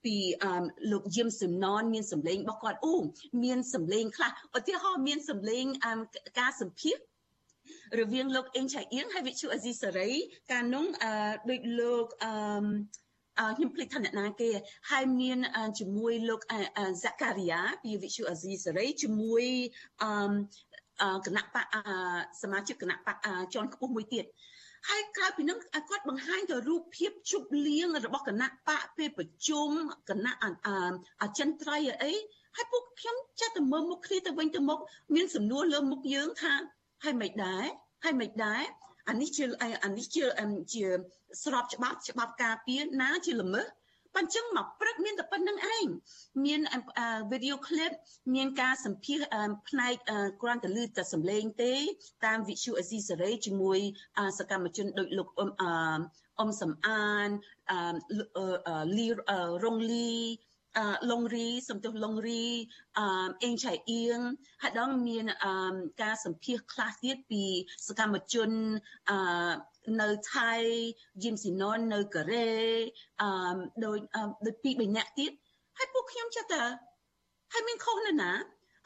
[0.06, 2.96] ពីអមលោកយឹមសំណនមានសម្លេងរបស់គាត់អូ
[3.44, 6.00] មានសម្លេងខ្លះឧទាហរណ៍មានសម្លេងអម
[6.40, 6.98] ការសម្ភាស
[8.00, 10.12] រវាងលោកអេងឆៃអៀងហើយវិទ្យុអេស៊ីសេរី
[10.52, 11.12] កាលនោះអឺ
[11.50, 12.32] ដូចលោកអឺ
[13.40, 14.50] អឺខ្ញុំភ្លេចថាអ្នកណាគេ
[14.92, 15.38] ហើយមាន
[15.80, 19.46] ជាមួយលោកហ្សាការីយ៉ាពីវិទ្យុអាស៊ីសេរីជាមួយ
[20.04, 20.34] អឺ
[21.26, 21.66] គណៈបក
[22.42, 23.18] សមាជិកគណៈបក
[23.54, 24.26] ជាន់ខ្ពស់មួយទៀត
[24.90, 25.58] ហើយក្រៅពីនឹង
[25.90, 29.70] គាត់បង្ហាញទៅរូបភាពជប់លៀងរបស់គណៈបកពេលប្រជុំ
[30.10, 30.36] គណៈ
[31.22, 32.14] អចិន្ត្រៃយ៍អី
[32.56, 34.80] ហើយពួកខ្ញុំចាត់ទៅមើលមុខគ្នាទៅវិញទៅមក
[35.16, 36.54] មានសំណួរលើមុខយើងថា
[37.04, 37.66] ហើយមិនដែរ
[38.04, 38.64] ហើយមិនដែរ
[39.10, 39.44] អានេះជា
[39.84, 40.24] អានេះជា
[40.74, 40.86] ជា
[41.44, 43.68] ស្របច្បាប់ច្បាប់ការពារណាជាល្មើស
[44.16, 45.88] បញ្ចឹងមកព្រឹកមានតែប៉ុណ្្នឹងឯង
[46.46, 46.62] មាន
[47.32, 47.92] វីដេអូឃ្លីប
[48.36, 49.20] មានការសម្ភាស
[49.68, 49.94] ផ្នែក
[50.42, 51.76] គ្រាន់តែលឺតែសំឡេងទេ
[52.26, 53.80] តាមវិទ្យុអេស៊ីសេរីជាមួយ
[54.40, 55.52] សកម្មជនដូចលោកអ៊ំ
[56.40, 57.30] អ៊ំសំអាន
[58.98, 59.08] លី
[59.64, 60.12] រងលី
[61.12, 62.46] លងរីសំទោសលងរី
[62.98, 63.02] អ
[63.44, 64.20] អេងឆៃអៀង
[64.62, 65.26] ហើយដល់មាន
[66.02, 67.44] ការសម្ភាសខ្លះទៀតពី
[67.88, 68.50] សកម្មជន
[69.10, 69.12] អ
[70.02, 70.52] នៅថៃ
[71.24, 72.50] យីមស៊ីណុននៅកូរ៉េ
[73.22, 73.30] អឺ
[73.86, 73.98] ដោយ
[74.46, 75.32] ដោយពីរបីនាក់ទៀត
[75.78, 76.64] ហើយពួកខ្ញុំចិត្តតែ
[77.54, 78.32] ហើយមានខុសនៅណា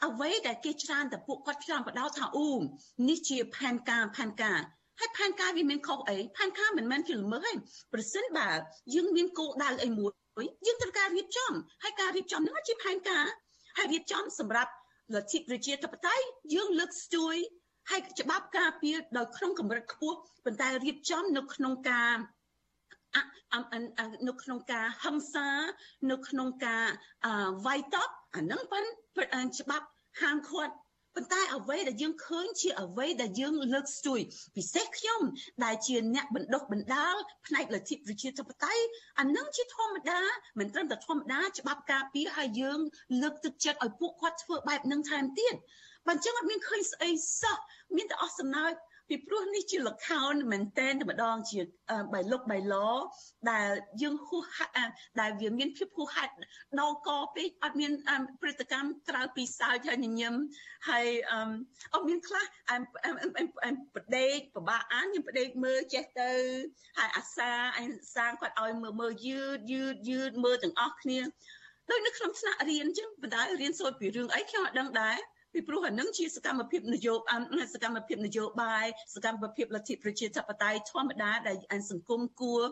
[0.06, 2.48] អ្វីដែលគេច្រើនតែពួកគាត់ច្រើនបដោតថាអូ
[3.08, 4.60] នេះជាផែនការផែនការ
[5.00, 7.52] ហើយផែនការវាមានខុសអីផែនការមិនមែនជាល្មើសទេ
[7.92, 8.48] ប្រសិនបើ
[8.94, 10.12] យើងមានគោលដៅអីមួយ
[10.66, 13.24] យើងត្រូវការរៀបចំហើយការរៀបចំនោះជាផែនការ
[13.76, 14.72] ហើយរៀបចំសម្រាប់
[15.14, 17.36] លទ្ធិប្រជាធិបតេយ្យយើងលើកស្ទួយ
[17.90, 22.14] ហើយច្បាប់ការពារដោយក្នុងកម្រិតខ្ពស់ប៉ុន្តែរៀបចំនៅក្នុងការ
[24.28, 25.48] នៅក្នុងការហឹង្សា
[26.10, 26.84] នៅក្នុងការ
[27.66, 28.84] វាយតប់អានឹងប៉ិន
[29.60, 29.86] ច្បាប់
[30.20, 30.74] ហាមឃាត់
[31.16, 34.20] ប៉ុន្តែអ្វីដែលយើងឃើញជាអ្វីដែលយើងលើកស្ទួយ
[34.56, 35.20] ពិសេសខ្ញុំ
[35.64, 37.16] ដែលជាអ្នកបណ្ដុះបណ្ដាល
[37.46, 38.84] ផ្នែកលទ្ធិប្រជាធិបតេយ្យ
[39.20, 40.20] អានឹងជាធម្មតា
[40.58, 42.78] មិនត្រឹមតែធម្មតាច្បាប់ការពារឲ្យយើង
[43.22, 45.54] លើកទឹកចិត្តឲ្យពួកគាត់ធ្វើបែបនឹងថែមទៀត
[46.06, 47.10] បើអញ្ចឹងអត់មានឃើញស្អី
[47.40, 47.56] សោះ
[47.96, 48.72] មានតែអស់សំណើច
[49.10, 51.60] ពីព្រោះនេះជាលខោនមែនតែនតែម្ដងជា
[52.12, 52.74] បៃលុកបៃឡ
[53.50, 53.68] ដែល
[54.02, 56.32] យើងហួសហាត់ដែលវាមានភាពហួសហេតុ
[56.80, 57.92] ដកកពេកអត់មាន
[58.40, 60.34] ព្រឹត្តិកម្មក្រៅពីសើចហើយញញឹម
[60.88, 61.06] ហើយ
[61.94, 62.44] អត់មានខ្លះ
[63.94, 66.32] ប្រដេកពិបាកអានខ្ញុំប្រដេកមើលចេះទៅ
[66.98, 71.20] ហើយអាសាអញសាងគាត់ឲ្យមើលមើលយឺតយឺតយឺតមើលទាំងអស់គ្នា
[71.90, 75.18] ដូចនៅក្នុងថ្នាក់រៀនអញ្ចឹងបណ្ដារៀនសូត្រពីរឿងអីខ្ញុំអត់ដឹងដែរ
[75.52, 82.62] ពីព្រោះអានឹងជាសកម្មភាពនយោបាយសកម្មភាពនយោបាយសកម្មភាពលទ្ធិប្រជាធិបតេយ្យធម្មតាដែលសង្គមគួរ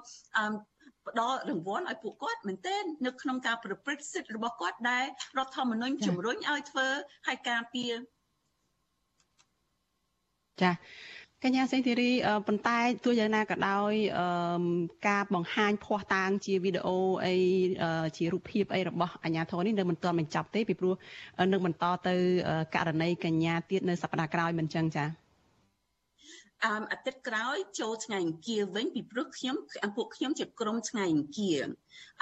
[1.08, 5.06] ផ្ដល់រង្វាន់ឲ្យពួកគាត់មែនទែននៅក្នុងការប្រព្រឹត្តសិទ្ធិរបស់គាត់ដែល
[5.38, 6.88] រដ្ឋធម្មនុញ្ញជំរុញឲ្យធ្វើ
[7.28, 7.92] ឲ្យការពារ
[10.62, 10.70] ចា
[11.44, 12.10] កញ្ញាសេងធីរី
[12.46, 13.92] ប៉ុន្តែទោះយ៉ាងណាក៏ដោយ
[15.08, 17.36] ការបង្ហាញភ័ស្តុតាងជាវីដេអូអី
[18.16, 20.94] ជារូបភាពអីរបស់អាញាធរនេះនៅមិនទាន់បញ្ចប់ទេពីព្រោះ
[21.52, 22.14] នឹងបន្តទៅ
[22.74, 25.08] ករណីកញ្ញាទៀតនៅសប្តាហ៍ក្រោយមិនចឹងចា៎
[26.64, 29.56] អមអាទិត្យក្រោយចូលថ្ងៃអង្គារវិញពីព្រោះខ្ញុំ
[29.96, 31.64] ពួកខ្ញុំជាក្រុមថ្ងៃអង្គារ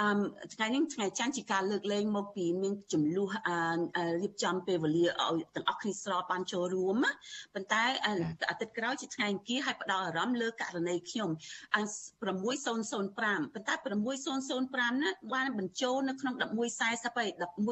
[0.00, 0.18] អម
[0.55, 3.29] ថ្ងៃនេះថ្ងៃច័ន្ទជាការលើកលែងមកពីមានចំនួន
[4.22, 6.96] រៀបចំពេលវេលាឲ្យទាំងអស់គ្នាស្របបានចូលរួម
[7.55, 7.85] ប៉ុន្តែ
[8.50, 11.31] អាទិត្យក្រោយជាថ្ងៃអង្គារឲ្យផ្ដោតអារម្មណ៍លើករណីខ្ញុំ
[11.76, 17.29] 6005ប៉ុន្តែ6005ណាបានបញ្ចូលនៅក្នុង1140ហើយ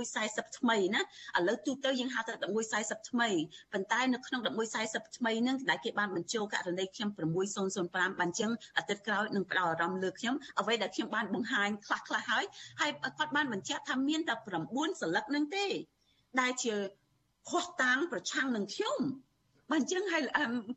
[0.08, 1.02] 1140ថ្មីណា
[1.38, 2.34] ឥឡូវទូទៅយើងហៅថា
[2.72, 3.30] 1140ថ្មី
[3.72, 4.40] ប៉ុន្តែនៅក្នុង
[4.78, 7.08] 1140ថ្មីហ្នឹងដែលគេបានបញ្ចូលករណីខ្ញុំ
[7.60, 12.44] 6005បានចឹងអាទិត្យក្រោយនឹងផ្ដោតអារម្មណ៍លើខ្ញុំអ្វីដែលខ្ញុំបានបង្ហាញខ្លះខ្លះហើយ
[12.80, 14.34] ហើយគាត់បានបញ្ជាក់ថាមានតែ
[14.68, 15.66] 9សន្លឹកនឹងទេ
[16.40, 16.74] ដែលជា
[17.50, 18.98] ខុសតាំងប្រឆាំងនឹងខ្ញុំ
[19.70, 20.22] បើអញ្ចឹងហើយ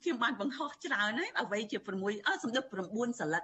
[0.04, 3.44] ខ្ញុំបានបង្ហោះច្រើនហើយអ្វីជា6អសំដៅ9សន្លឹក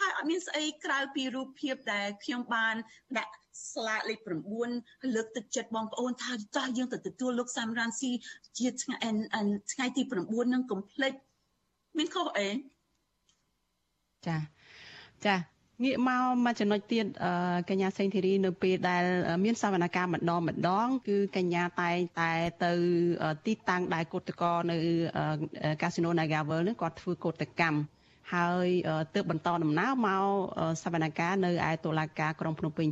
[0.00, 2.74] ហើយអត់មានស្អីក្រៅពីរូបភាពដែលខ្ញុំបាន
[3.18, 3.34] ដាក់
[3.72, 4.18] ស្លាកលេខ
[4.66, 8.10] 9លើកទឹកចិត្តបងប្អូនថាតោះយើងទៅទទួលលោកសាមរ៉ាន់ស៊ី
[8.58, 8.96] ជាថ្ងៃ
[9.72, 11.12] ថ្ងៃទី9នឹងកុំភ្លេច
[11.96, 12.48] មានខុសអី
[14.26, 14.36] ចា
[15.26, 17.06] ចា ងាកមកមកចំណុចទៀត
[17.70, 19.04] កញ្ញាសេងធីរីនៅពេលដែល
[19.44, 22.32] មានសវនកម្មម្ដងម្ដង គឺកញ្ញាតែងតែ
[22.64, 22.72] ទៅ
[23.46, 24.76] ទីតាំងដែលកោតក្រនៅ
[25.82, 27.95] កាស៊ីណូ Nagavel នឹងគាត់ធ្វើកោតកម្ម
[28.34, 28.68] ហើយ
[29.14, 30.24] ទើបបន្តដំណើរមក
[30.82, 32.88] សវនកម្មនៅឯតុលាការក្រុងភ្នំពេញ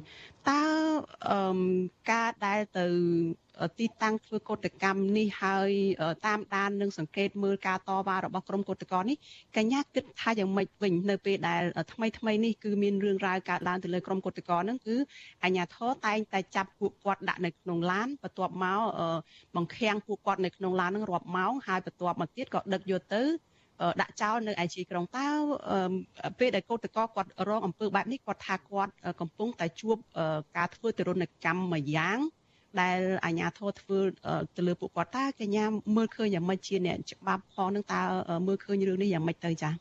[0.51, 0.63] តើ
[2.11, 2.87] ការដែលទៅ
[3.79, 5.71] ទីតាំងធ្វើកោតកម្មនេះហើយ
[6.27, 9.17] តាមដាននិងសង្កេតមើលការតវ៉ារបស់ក្រុមកោតក្រនេះ
[9.57, 14.97] កញ្ញាគិតថាយ៉ាងម៉េចវិញនៅពេលដែលថ្មីថ្មីនេះគឺមានរឿងរ៉ាវកើតឡើងទៅលើក្រុមកោតក្រហ្នឹងគឺ
[15.45, 18.81] អាញាធរតែងតែចាប់ពួកគាត់ដាក់នៅក្នុងឡានបន្ទាប់មក
[19.57, 23.23] បង្ខាំងពួកគាត់នៅក្នុងឡានហ្នឹងរាប់ម៉ោងហើយបន្ទាប់មកទៀតក៏ដឹកយកទៅ
[24.01, 25.29] ដាក់ចោលនៅឯជាក្រុងតើ
[26.39, 29.97] ពេលដែលកោតកគាត់រងអំពើបែបនេះគាត់ថាគាត់កំពុងតែជួប
[30.57, 32.19] ការធ្វើទរណកម្មមួយយ៉ាង
[32.81, 33.99] ដែលអាជ្ញាធរធ្វើ
[34.57, 35.65] ទៅលើពួកគាត់តើកញ្ញា
[35.97, 38.01] មើលឃើញយ៉ាងម៉េចជាអ្នកច្បាប់ផងនឹងតើ
[38.47, 39.75] មើលឃើញរឿងនេះយ៉ាងម៉េចទៅចា៎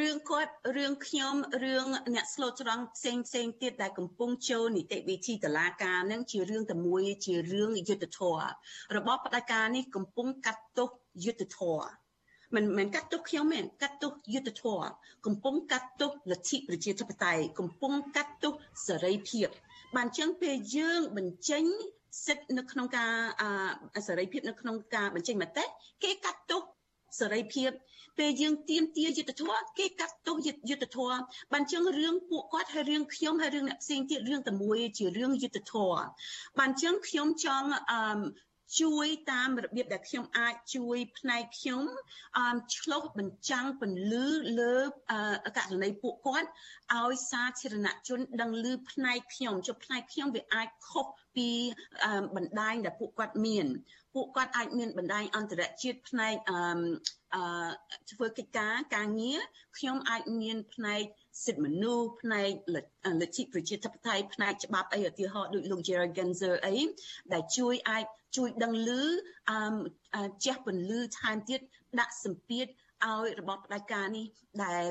[0.00, 8.38] រឿងគាត់រឿងខ្ញុំរឿងអ្នកស្លូតត្រង់ផ្សេងផ្សេងទៀតដែលកំពុងចូលនីតិវិធីតឡាការនឹងជារឿងតែមួយជារឿងយុទ្ធធរ
[8.96, 10.90] របបផ្ដាច់ការនេះកំពុងកាត់ទោស
[11.24, 11.80] យុទ្ធធរ
[12.54, 14.80] មិនមិនកាត់ទោសខ្ញុំទេកាត់ទោសយុទ្ធធរ
[15.26, 18.52] កំពុងកាត់ទោសលទ្ធិប្រជាធិបតេយ្យកំពុងកាត់ទោស
[18.86, 19.48] សេរីភាព
[19.96, 21.64] បានចឹងពេលយើងបញ្ចេញ
[22.26, 23.12] សិទ្ធិនៅក្នុងការ
[24.06, 25.64] សេរីភាពនៅក្នុងការបញ្ចេញមតិ
[26.02, 26.62] គេកាត់ទោស
[27.20, 27.70] សេរីភាព
[28.18, 30.36] ពេលយើងទៀមទាយុទ្ធធម៌គេកាត់ទោស
[30.70, 31.18] យុទ្ធធម៌
[31.52, 36.02] បានចឹងរឿងពួកគាត់ហើយរឿងខ្ញុំហើយរឿងអ្នកផ្សេងទៀតរឿងតែមួយជារឿងយុទ្ធធម៌
[36.58, 37.98] បានចឹងខ្ញុំចង់អឺ
[38.80, 41.82] ជួយតាមរបៀបដែលខ្ញុំអាចជួយផ្នែកខ្ញុំ
[42.38, 44.26] អមឆ្លុះបញ្ចាំងពន្លឺ
[44.60, 44.76] លើ
[45.56, 46.48] ករណីពួកគាត់
[46.94, 51.06] ឲ្យសាធារណជនដឹងឮផ្នែកខ្ញុំចុះផ្នែកខ្ញុំវាអាចខុស
[51.36, 51.48] ពី
[52.36, 53.66] បណ្ដាញដែលពួកគាត់មាន
[54.14, 56.58] ពួកគាត់អាចមានបណ្ដាញអន្តរជាតិផ្នែកអឺ
[57.34, 57.42] អឺ
[58.10, 59.40] ធ្វើកិច្ចការការងារ
[59.78, 61.02] ខ្ញុំអាចមានផ្នែក
[61.42, 66.74] សិទ្ធិមនុស្សផ្នែកលទ្ធិប្រជាធិបតេយ្យផ្នែកច្បាប់អីឧទាហរណ៍ដូចលោក Gerald Genzer អី
[67.32, 68.04] ដែលជួយអាច
[68.36, 68.90] ជួយដឹងឮ
[69.50, 71.60] អឺជះពន្លឺថែមទៀត
[72.00, 72.66] ដាក់សម្ពាធ
[73.06, 74.26] ឲ្យរបបផ្ដាច់ការនេះ
[74.64, 74.86] ដែល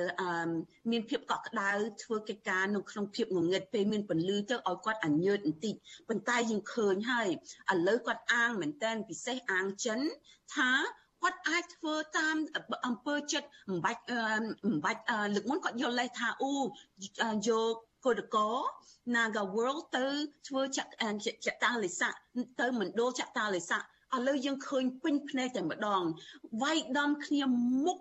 [0.92, 1.72] មានភាពកក់ក្ដៅ
[2.04, 5.76] ធ្វើកិច្ចការនៅក្នុងភាពងងឹតពេលមានពន្លឺទៅឲ្យគាត់អញើតបន្តិច
[6.10, 7.30] ប៉ុន្តែយើងឃើញហើយ
[7.74, 10.00] ឥឡូវគាត់អាងមែនតែនពិសេសអាងចិន
[10.56, 10.72] ថា
[11.24, 12.36] គាត់អាចធ្វើតាម
[12.86, 14.02] អង្គើចិត្តមិនបាច់
[14.68, 15.02] មិនបាច់
[15.36, 16.54] លើកមុនគាត់យល់លេសថាអូ
[17.50, 18.38] យកគឧតក
[19.16, 20.06] Naga World ទៅ
[20.48, 20.80] ធ្វើច
[21.46, 22.14] ចតាលិស័ក
[22.60, 23.82] ទៅមណ្ឌលចតាលិស័ក
[24.16, 26.04] ឥឡូវយើងឃើញពេញភ្នែកតែម្ដង
[26.62, 27.44] វាយដំគ្នា
[27.86, 28.00] មុខ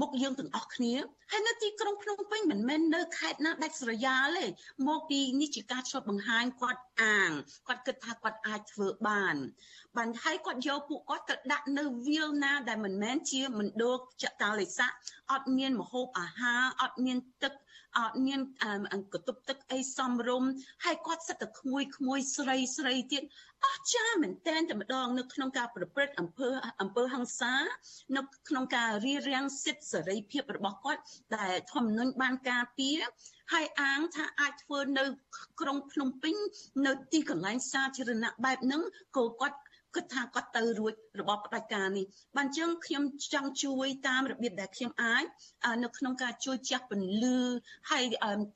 [0.00, 0.94] មុខយើងទាំងអស់គ្នា
[1.30, 4.46] ហើយនៅទីក្រុងភ្នំពេញមិនមែននៅខេត្តណាដាច់ស្រយាលទេ
[4.88, 7.30] មកពីនេះជាការឆ្លុះបង្ហាញគាត់អាង
[7.68, 9.36] គាត់គិតថាគាត់អាចធ្វើបាន
[9.96, 14.90] បានហើយគាត់យកពួកគាត់ទៅដាក់នៅវាលណាដែលមិនមែនជាមណ្ឌលចតាលិស័ក
[15.32, 17.52] អត់មានម្ហូបអាហារអត់មានទឹក
[17.98, 18.40] អត់មាន
[19.14, 20.44] កតុបទឹកអីសំរុំ
[20.84, 23.22] ហើយគាត់សិតតែក្មួយក្មួយស្រីស្រីទៀត
[23.64, 26.48] អស្ចារ្យមែនតែនតែម្ដងនៅក្នុងការប្រព្រឹត្តអំពើ
[26.82, 27.54] អំពើហិង្សា
[28.16, 31.00] នៅក្នុងការរៀបរៀងសិទ្ធិសេរីភាពរបស់គាត់
[31.36, 32.98] ដែលធម្មនុញ្ញបានការពារ
[33.52, 35.04] ហើយអាងថាអាចធ្វើនៅ
[35.60, 36.36] ក្រុងភ្នំពេញ
[36.86, 38.82] នៅទីកន្លែងសាធារណៈបែបហ្នឹង
[39.16, 39.58] ក៏គាត់
[39.94, 43.02] គិតថាគាត់ទៅរួចរបបផ្ដាច់ការនេះបានចឹងខ្ញុំ
[43.32, 45.24] ចង់ជួយតាមរបៀបដែលខ្ញុំអាច
[45.84, 47.38] នៅក្នុងការជួយចាស់ពន្លឺ
[47.90, 48.04] ហើយ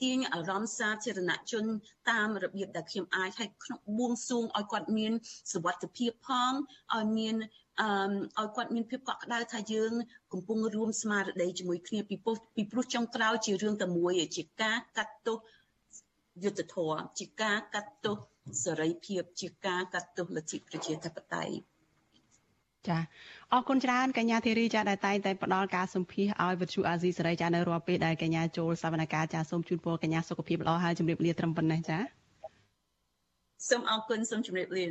[0.03, 1.65] ទាញអារម្មណ៍សាធារណជន
[2.11, 5.13] តាមរបៀបដែលខ្ញុំអាចហើយក្នុងបួងសួងឲ្យគាត់មាន
[5.53, 6.53] សុវត្ថិភាពផង
[6.97, 7.37] ឲ្យមាន
[7.81, 7.89] អឺ
[8.41, 9.93] ឲ្យគាត់មានភាពកក់ក្ដៅថាយើង
[10.33, 15.39] កំពុងរួមស្មារតីជាមួយគ្នាពីព្រោះពីព្រោះចុងក្រោយជារឿងតែមួយជាការកាត់ទោស
[16.43, 18.19] យុទ្ធធរជាការកាត់ទោស
[18.65, 21.55] សេរីភាពជាការកាត់ទោសលទ្ធិប្រជាធិបតេយ្យ
[22.89, 22.99] ចា
[23.53, 31.99] អរគុណច្រើនកញ្ញាធីរីចាដែលតែងតែផ្ដល់ការសម្ភាសឲ្យវិទ្យុអាស៊ីសេរីចានៅរាល់ពេលដែលកញ្ញាចូលសវនកម្មចាសូមជូនពរកញ្ញាសុខភាពល្អហើយជម្រាបលាត្រឹមប៉ុណ្ណេះចា
[33.69, 34.87] សូមអរគុណសូមជម្រាបលា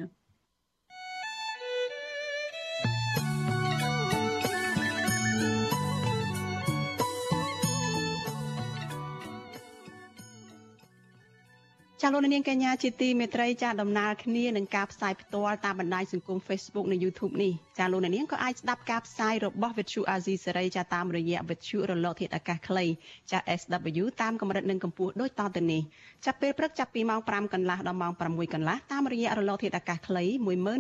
[12.01, 22.85] ចាលោកនាងកញ្ញាជាទីមេត្រីចាដំណើរគ្នានឹងការផ្សាយផ្ទាល់តាមបណ្ដាញសង្គម Facebook និង YouTube នេះចាលោកនាងក៏អាចស្ដាប់ការផ្សាយរបស់ Vithu Azizi សេរីចាតាមរយៈ Vithu រលកធាតុអាកាសខ្លី
[23.31, 25.81] ចា SW តាមកម្រិតនិងកម្ពស់ដូចតទៅនេះ
[26.25, 30.23] ចាប់ពេលព្រឹកចាប់ពីម៉ោង5កន្លះដល់ម៉ោង6កន្លះតាមរយៈរលកធាតុអាកាសខ្លី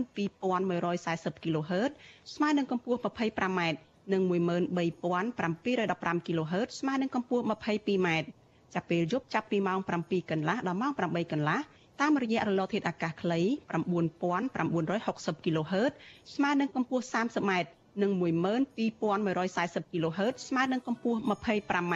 [0.05, 1.91] 12140 kHz
[2.33, 3.61] ស្មើនឹងកម្ពស់ 25m
[4.13, 8.09] និង13715 kHz ស្មើនឹងកម្ពស់ 22m
[8.73, 11.59] ចាប់ពេលយប់ចាប់ពីម៉ោង7កន្លះដល់ម៉ោង8កន្លះ
[12.01, 15.91] តាមរយៈរលកធាតុអាកាសខ្លី9960 kHz
[16.35, 17.51] ស្មើនឹងកម្ពស់ 30m
[18.01, 21.95] និង12140 kHz ស្មើនឹងកម្ពស់ 25m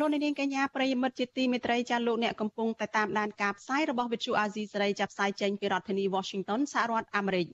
[0.00, 7.46] លោកនាងកញ្ញាប្រិយមិត្តជាទីមេត្រីចាលោកអ្នកកំពុងតែតាមដានការផ្សាយរបស់វិទ្យុអាស៊ីសេរីចាប់ផ្សាយចេញពីរដ្ឋធានី Washington សហរដ្ឋអាមេរិក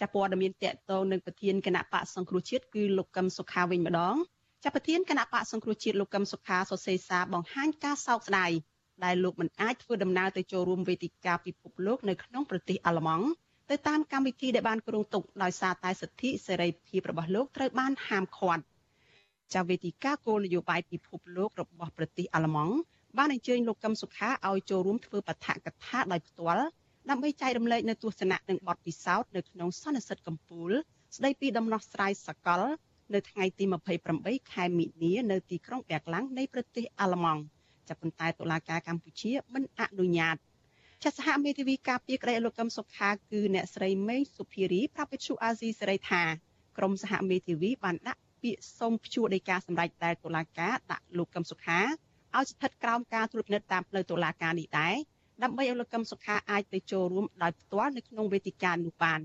[0.00, 4.16] ចាព័ត៌មានតកតងនឹងប្រធានគណៈបកសង្គ្រោះជាតិគឺលោកកឹមសុខាវិញម្ដង
[4.64, 8.50] ចាប្រធានគណៈបកសង្គ្រោះជាតិលោកកឹមសុខាសរសេរសារបង្ហាញការសោកស្ដាយ
[9.04, 13.26] ដែលលោកមិនអាចធ្វើដំណើរទៅចូលរួមវេទិកាពិភពលោកនៅក្នុងប្រទេសអាល្លឺម៉ង់
[13.70, 18.62] ទៅតាមកម្មវិធីដែលបានគ្រោងទុកដោយសារតែសិទ្ធិសេរីភាពរបស់លោកត្រូវបានហាមឃាត់
[19.54, 22.74] ចាវេទិកាគោលនយោបាយពិភពលោករបស់ប្រទេសអាល្លឺម៉ង់
[23.18, 26.66] បានអញ្ជើញលោកកឹមសុខាឲ្យចូលរួមធ្វើបឋកថាដោយផ្ទាល់
[27.10, 30.78] ដើម្បីចែករំលែកនៅទស្សនៈនិងបទពិសោធន៍នៅក្នុងសន្និសីទកម្ពុជា
[31.16, 32.62] ស្ដីពីដំណោះស្រាយសកល
[33.14, 33.64] នៅថ្ងៃទី
[34.08, 37.42] 28ខែមិនិនានៅទីក្រុងបាក់ឡាំងនៃប្រទេសអាល្លឺម៉ង់
[37.88, 40.36] ចាប់ប៉ុន្តែតុលាការកម្ពុជាមិនអនុញ្ញាត
[41.04, 46.22] ចាសហមេធាវីការពារក្តីលោកកឹមសុខាគឺអ្នកស្រីមេងសុភារីប្រាប់វិទ្យុអាស៊ីសេរីថា
[46.76, 51.80] ក្រមសហមេធាវីបានដាក់ ពាក្យសុំព្យួរដីកាសម្រាប់តែតុលាការដាក់លោកកឹមសុខា
[52.36, 54.94] ឲ្យស្ថិតក្រោមការត្រួតពិនិត្យតាមផ្លូវតុលាការនេះដែរ
[55.42, 59.20] ដើម្បីឲ្យលោកកឹមសុខាអាចទៅចូលរួមដោយផ្ទាល់នៅក្នុងវេទិកានោះបាន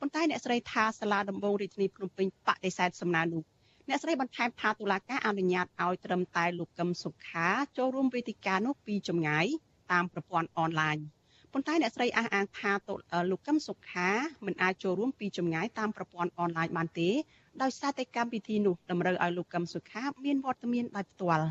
[0.00, 3.42] ប៉ុន្តែអ្នកស្រីថាសាលាដំបងរាជធានីភ្នំពេញបដិសេធសំណើនោះ
[3.88, 9.46] អ្នកស្រីបន្ថែមថាតុលាការអនុញ្ញាតឲ្យត្រឹមតែលោកកឹមសុខាចូលរួមវេទិកានោះពីចម្ងាយ
[9.92, 10.96] តាមប្រព័ន្ធអនឡាញ
[11.52, 12.72] ប៉ុន្តែអ្នកស្រីអះអាងថា
[13.30, 14.08] លោកកឹមសុខា
[14.46, 17.10] មិនអាចចូលរួមពីចម្ងាយតាមប្រព័ន្ធអនឡាញបានទេ
[17.62, 21.48] ដោយសារតែកម្មវិធីនោះតម្រូវឲ្យលោកកឹមសុខាមានវត្តមានដោយផ្ទាល់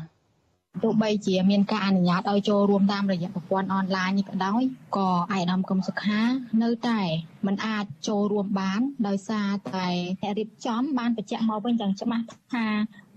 [0.82, 4.62] ទោះបីជាមានការអនុញ្ញាតឲ្យចូលរួមតាមរយៈប្រព័ន្ធអនឡាញនេះក៏ដោយ
[4.96, 6.20] ក៏អាយដាមកឹមសុខា
[6.62, 7.00] នៅតែ
[7.46, 9.88] មិនអាចចូលរួមបាន ដោយសារតែ
[10.22, 12.66] អ្នករៀបចំបានបញ្ជាក់មកវិញយ៉ាងច្បាស់ថា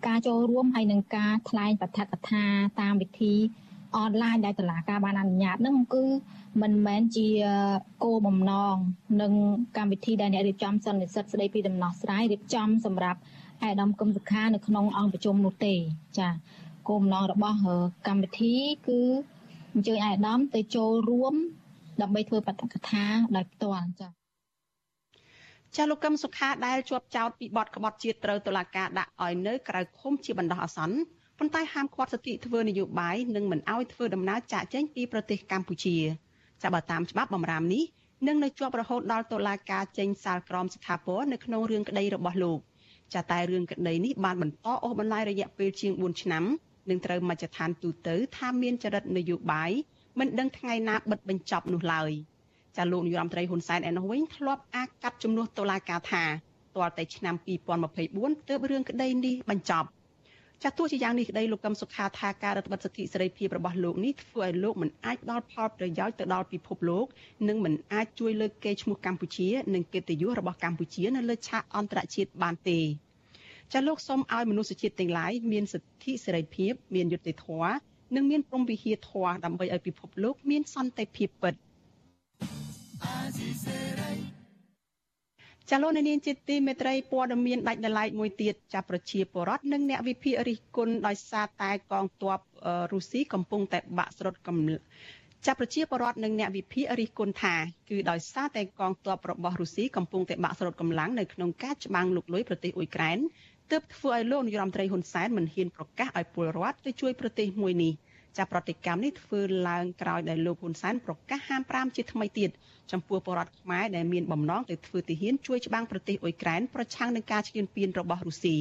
[0.08, 2.43] ការចូលរួមហើយនឹងការថ្លែងបឋកថា
[2.82, 3.34] តាមវិធី
[3.97, 6.03] អនឡាញដែលតុលាការបានអនុញ្ញាតនឹងគឺ
[6.62, 7.27] មិនមែនជា
[8.03, 8.75] គោលបំណង
[9.21, 9.34] នឹង
[9.77, 13.19] កម្មវិធីដែលអ្នករៀបចំសន្និសីទស្ដីពីដំណោះស្រាយរៀបចំសម្រាប់
[13.63, 15.73] អាយដាមកឹមសុខានៅក្នុងអង្គប្រជុំនោះទេ
[16.17, 16.31] ចា៎
[16.88, 17.58] គោលបំណងរបស់
[18.08, 18.53] កម្មវិធី
[18.88, 19.01] គឺ
[19.73, 21.34] អញ្ជើញអាយដាមទៅចូលរួម
[22.01, 23.05] ដើម្បីធ្វើបដកថា
[23.36, 24.12] ដោយផ្ទាល់ចា៎
[25.75, 30.97] ចាលោកកឹមសុខាដែលជាប់ចោតពីបទក្បត់ជាតិត្រូវតុលាការដាក់ឲ្យនៅក្រៅឃុំជាបណ្ដោះអាសន្ន
[31.39, 35.98] ប៉ុន្តែហាមឃាត់សិទ្ធិធ្វើនយោបាយនិងមិនឲ្យធ្វើដំណើរចាកចេញពីប្រទេសកម្ពុជា
[36.63, 37.84] ចាបើតាមច្បាប់បំរាមនេះ
[38.28, 42.60] នឹងនៅជាប់រហូតដល់តុលាការចេញសាលក្រមស្ថាពរនៅក្នុងរឿងក្តីរបស់លោក
[43.13, 46.43] ចាតែរឿងក្តីនេះបានបន្តអូសបន្លាយរយៈពេលជាង4ឆ្នាំ
[46.89, 49.71] នឹងត្រូវមជ្ឈដ្ឋានទូទៅថាមានចរិតនយោបាយ
[50.19, 52.12] មិនដឹងថ្ងៃណាបិទបញ្ចប់នោះឡើយ
[52.78, 56.24] ចាលោកនាយរដ្ឋមន្ត្រីហ៊ុនសែនឯនោះវិញធ្លាប់អាកាត់ជំនួសតុលាការថា
[56.76, 57.36] ទាល់តែឆ្នាំ
[57.91, 59.88] 2024ទើបរឿងក្តីនេះបញ្ចប់
[60.63, 67.05] ចាស់ទោះជាយ៉ាងនេះក្តីលោកកឹមសុខាថាការរដ្ឋបិទសិទ្ធិសេរីភាពរបស់លោកនេះធ្វើឲ្យលោកមិនអាចផ្ដល់ផលប្រយោជន៍ទៅដល់ពិភពលោក
[67.47, 72.79] និងមិនអាចជួយលើកកេរ្តិ៍ឈ្មោះកម្ពុជា និងកិត្តិយសរបស់កម្ពុជានៅលើឆាកអន្តរជាតិបានទេ
[73.73, 77.75] ចាលោកសូមឲ្យមនុស្សជាតិទាំងឡាយមានសិទ្ធិសេរីភាព មានយុត្តិធម៌
[78.15, 81.53] និងមានព្រំវិហារធម៌ដើម្បីឲ្យពិភពលោកមានសន្តិភាពពិត
[85.69, 92.39] ចាលោកនាងជាទីមេត្រីព័ត៌មានដាច់ដライមួយទៀតចាប់ប្រជាពលរដ្ឋនិងអ្នកវិភាគរិះគន់ដោយសារតែកងទ័ព
[92.91, 94.58] រុស្ស៊ីកំពុងតែបាក់ស្រុតកំ
[95.45, 97.56] ចាប់ប្រជាពលរដ្ឋនិងអ្នកវិភាគរិះគន់ថា
[97.89, 103.17] គឺដោយសារតែកងទ័ពរបស់រុស្ស៊ីកំពុងតែបាក់ស្រុតកម្លាំងនៅក្នុងការច្បាំងលុកលុយប្រទេសអ៊ុយក្រែន
[103.71, 107.93] ទើបធ្វើឲ្យលោកនាយរដ្ឋមន្ត្រីហ៊ុនសែនមិនហ៊ានប្រកាសឲ្យពលរដ្ឋទៅជួយប្រទេសមួយនេះ
[108.38, 112.50] ចាប់ប្រតិកម្មនេះធ្វើឡើងក្រោយដែលលោកហ៊ុនសែនប្រកាសហាម5ជាថ្មីទៀត
[112.91, 118.56] ចំពោះពលរដ្ឋខ្មែរដែលមានបំណងទៅធ្វើទាហានជួយច្បាំងប្រទេសអ៊ុយក្រែនប្រឆាំងនឹងការឈ្លានពានរបស់រុស្ស៊ី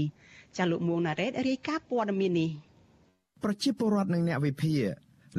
[0.56, 2.50] ចាលោកមួងណារ៉េតរាយការណ៍ព័ត៌មាននេះ
[3.44, 4.82] ប្រជាពលរដ្ឋនិងអ្នកវិភាគ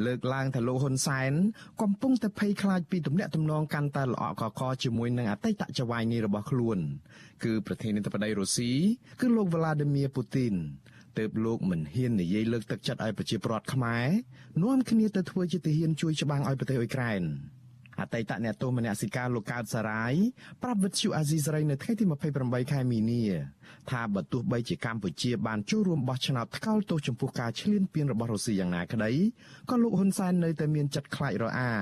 [0.04, 1.32] លើកឡើងថាលោកហ៊ុនសែន
[1.82, 6.78] កំពុងតែភ័យខ្លាចពីទំនាក់ទំនងកាន់តែល្អក់កកជាមួយនឹងអតីតចៅហ្វាយនេះរបស់ខ្លួន
[7.44, 8.70] គឺប្រធានាធិបតីរុស្ស៊ី
[9.20, 10.22] គឺលោកវ្លាឌីមៀពូ
[11.18, 14.06] ទីនទើបលោកមិនហ៊ាននិយាយលើកទឹកចិត្តឲ្យប្រជាពលរដ្ឋខ្មែរ
[14.62, 17.22] នាំគ្នាទៅធ្វើជាទាហានជួយច្បាំងឲ្យប្រទេសអ៊ុយក្រែន
[18.00, 20.14] អតីតអ្នកទោសមនសិការលោកកើតសារាយ
[20.62, 22.04] ប្រាប់វិទ្យុអាស៊ីសេរីនៅថ្ងៃទី
[22.38, 23.22] 28ខែមីនា
[23.90, 29.12] ថាបើទោះបីជាកម្ពុជាបានចូលរួមបោះឆ្នោតថ្កោលទោសចំពោះការឈ្លានពានរបស់រុស្ស៊ីយ៉ាងណាក្តី
[29.70, 31.72] ក៏លោកហ៊ុនសែននៅតែមានចិត្តខ្លាចរអា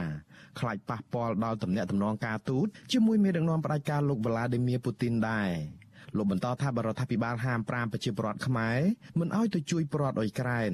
[0.61, 5.51] ខ្លាចប៉ះពាល់ដល់ទំនាក់ទំនងការទូតជាមួយមេដឹកនាំផ្ដាច់ការលោកវ្លាឌីមៀពូទីនដែរ
[6.17, 8.81] លោកបន្តថាបរដ្ឋាភិបាលហាម5ប្រជាពលរដ្ឋខ្មែរ
[9.19, 10.73] មិនឲ្យទៅជួយពលរដ្ឋអ៊ុយក្រែន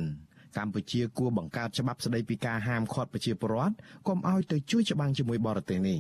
[0.56, 3.74] កម្ពុជាគួរបង្កើតច្បាប់ស្តីពីការហាមឃាត់ប្រជាពលរដ្ឋ
[4.08, 5.98] កុំឲ្យទៅជួយច្បាំងជាមួយបរទេសនេះ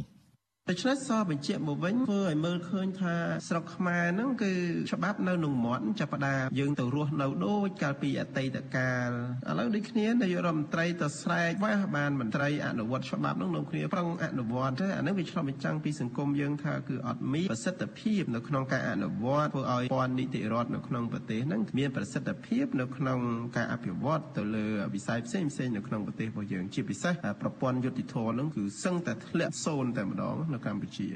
[0.68, 3.14] ដូច្នេះសបញ្ជាក់មកវិញធ្វើឲ្យមើលឃើញថា
[3.48, 4.52] ស្រុកខ្មែរហ្នឹងគឺ
[4.92, 9.10] ច្បាប់នៅក្នុងមាត់ចាប់ផ្ដើមយើងទៅរស់នៅដូចកាលពីអតីតកាល
[9.48, 23.18] ឥឡូវដូចគ្នានាយករដ្ឋមន្ត្រីទៅស្រែកវ៉ាបានមន្ត្រីអនុវត្តច្បាប់ហ្នឹងនៅគ្នាប្រឹងអនុវត្តទេអាហ្នឹងវាឆ្លុះបញ្ចាំងពីសង្គមយើងថាគឺអត់មានប្រសិទ្ធភាពនៅក្នុងការអនុវត្តធ្វើឲ្យព័ន្ធនីតិរដ្ឋនៅក្នុងប្រទេសហ្នឹងមានប្រសិទ្ធភាពនៅក្នុង
[23.56, 31.08] ការអភិវឌ្ឍទៅលើវិស័យផ្សេងផ្សេងនៅក្នុងប្រទេសរបស់យើងជាពិសេសប្រព័ន្ធយុតិធម៌ហ្នឹងគឺសឹងតែធ្លាក់សូន្យតែម្ដងនៅកម្ពុជា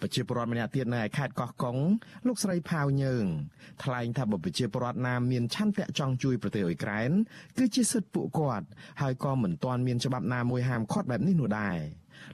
[0.00, 1.76] ប្រជាពលរដ្ឋម្នាក់ទៀតនៅឯខេត្តកោះកុង
[2.26, 3.24] លោកស្រីផាវញើង
[3.82, 7.10] ថ្លែងថាបើប្រជាពលរដ្ឋណាមានឆន្ទៈចង់ជួយប្រទេសអ៊ុយក្រែន
[7.58, 8.66] គឺជាសិទ្ធិពួកគាត់
[9.02, 11.78] ហើយក៏មិនទាន់មានច្បាប់ណាមួយហាមឃាត់បែបនេះនោះដែរ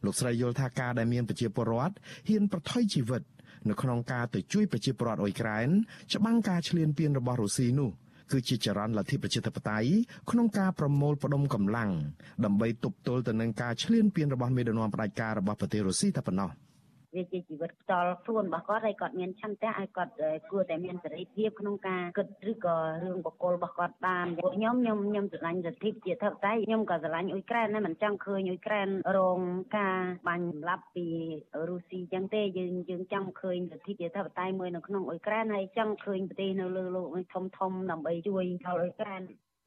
[0.05, 1.95] លោកស្រីយល់ថាការដែលមានប្រជាពលរដ្ឋ
[2.29, 3.23] ហ៊ានប្រថុយជីវិត
[3.69, 5.69] នៅក្នុងការទៅជួយប្រជាពលរដ្ឋអ៊ុយក្រែន
[6.15, 7.91] ច្បាំងការឈ្លានពានរបស់រុស្ស៊ីនោះ
[8.35, 9.91] គឺជាចរន្តលទ្ធិប្រជាធិបតេយ្យ
[10.31, 11.91] ក្នុងការប្រមូលផ្ដុំកម្លាំង
[12.45, 16.51] ដើម្បីទប់ទល់ទៅនឹងការឈ្លានពានរបស់មេដឹកនាំផ្ដាច់ការរបស់ប្រទេសរុស្ស៊ីតែប៉ុណ្ណោះ។
[17.15, 20.13] វាជាជីវិតផ្ទាល់ខ្លួនរបស់គាត់ហើយគាត់មានឆន្ទៈឲ្យគាត់
[20.51, 29.41] គួរតែមានសេរីភាពក្នុងការគិតឬក៏រឿងបកគលរបស់គាត់បានពួកខ្ញុំខ្ញុំខ្ញុំស្រឡាញ់លទ្ធិជាធិបតេយ្យខ្ញុំក៏ស្រឡាញ់អ៊ុយក្រែនដែរមិនចង់ឃើញអ៊ុយក្រែនរង
[29.79, 29.99] ការ
[30.29, 31.07] បាញ់សម្លាប់ពី
[31.69, 39.23] រុស្ស៊ីចឹងទេយើងយើងចង់ឃើញលទ្ធិជាធិបតេយ្យមួយនៅក្នុងអ៊ុយក្រែនហើយចង់ឃើញប្រទេសនៅលើលោកធំធំដើម្បីជួយដល់អ៊ុយក្រែន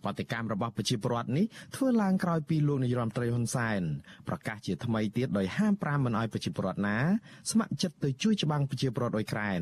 [0.06, 1.46] បដកម្មរបស់ប្រជាពលរដ្ឋនេះ
[1.76, 3.82] ធ្វើឡើងក្រោយពីលោកនាយរដ្ឋមន្ត្រីហ៊ុនសែន
[4.28, 6.98] ប្រកាសជាថ្មីទៀតដោយហាម5មិនឲ្យប្រជាពលរដ្ឋណា
[7.52, 9.62] ស្ម័គ្រចិត្តទៅជួយច្បាំងប្រជាពលរដ្ឋអ៊ុយក្រែន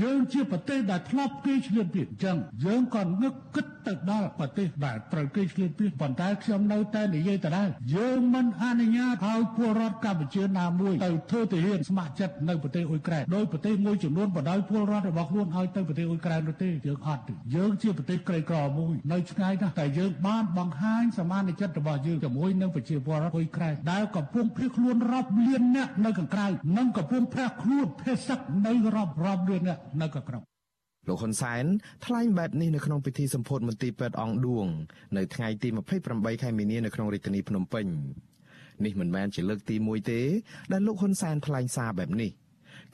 [0.00, 30.42] យើងជាប្រទេសដែលធ្លាប់គេឈ្លានពានអញ្ចឹងយើងក៏ងឹកគិតទៅដល់ប្រទេសដែលត្រូវគេឈ្លានពានប៉ុន្តែខ្ញុំនៅតែនិយាយដដែលយើងមិនអនុញ្ញាតឲ្យពលរដ្ឋកម្ពុជាណាមួយទៅធ្វើទាហានស្ម័គ្រចិត្តនៅប្រទេសអ៊ុយក្រែនដោយប្រទេសមួយចំនួនបដ ாய் ពលរដ្ឋរបស់ខ្លួនឲ្យទៅប្រទេសអ៊ុយក្រែននោះទេយើងអត់ទេយើងជាប្រទេសក្រីក្រមួយនៅឆ្ងាយណាស់តែយើងបានបង្ហាញសមានចិត្តរបស់យើងជាមួយនឹងប្រជាពលរដ្ឋអ៊ុយក្រែនដែលកំពុងភៀសខ្លួនរាប់លានអ្នកនៅខាងក្រៅនិងកំពុងភះខ្លួនភេសឹកនៅរាប់រាប់លានអ្នកនៅកក្រប
[31.08, 31.64] លោកហ៊ុនសែន
[32.06, 34.66] ថ្លែងបែបនេះនៅក្នុងពិធីសម្ពោធមន្ទីរពេទ្យអង្គឌួង
[35.16, 35.68] នៅថ្ងៃទី
[36.06, 37.86] 28ខែមីនានៅក្នុងរាជធានីភ្នំពេញ
[38.84, 40.20] នេះមិនមែនជាលើកទី1ទេ
[40.72, 42.30] ដែលលោកហ៊ុនសែនថ្លែងសារបែបនេះ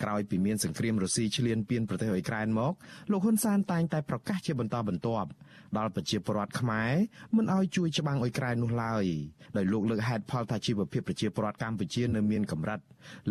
[0.02, 2.72] ក្រោយពីមានសង្គ្រាមរុស្ស៊ីឈ្លានពានប្រទេសអ៊ុយក្រែនមក
[3.10, 5.28] លោកហ៊ុនសែនតែងតែប្រកាសជាបន្តបន្ទាប់
[5.76, 6.92] ដល់ប្រជាពលរដ្ឋខ្មែរ
[7.36, 9.04] មិនឲ្យជួយច្បាំងអ៊ុយក្រែននោះឡើយ
[9.56, 12.80] ដោយលោកលើកហេតុផលថាជីវភាពប្រជាពលរដ្ឋកម្ពុជានៅមានកម្រិត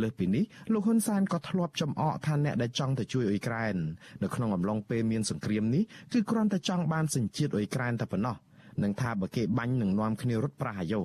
[0.01, 3.75] លើសពីនេះលោកហ៊ុនសែនក៏ធ្លាប់ចំអកថាអ្នកដែលចង់ទៅជួយអ៊ុយក្រែន
[4.23, 5.83] នៅក្នុងអំឡុងពេលមានសង្គ្រាមនេះ
[6.13, 8.35] គឺគ្រាន់តែចង់បានសញ្ជាតិអ៊ុយក្រែនតែប៉ុណ្ណោះ
[8.83, 11.01] នឹងថាបើគេបាញ់នឹងនាំគ្នារត់ប្រហារយោ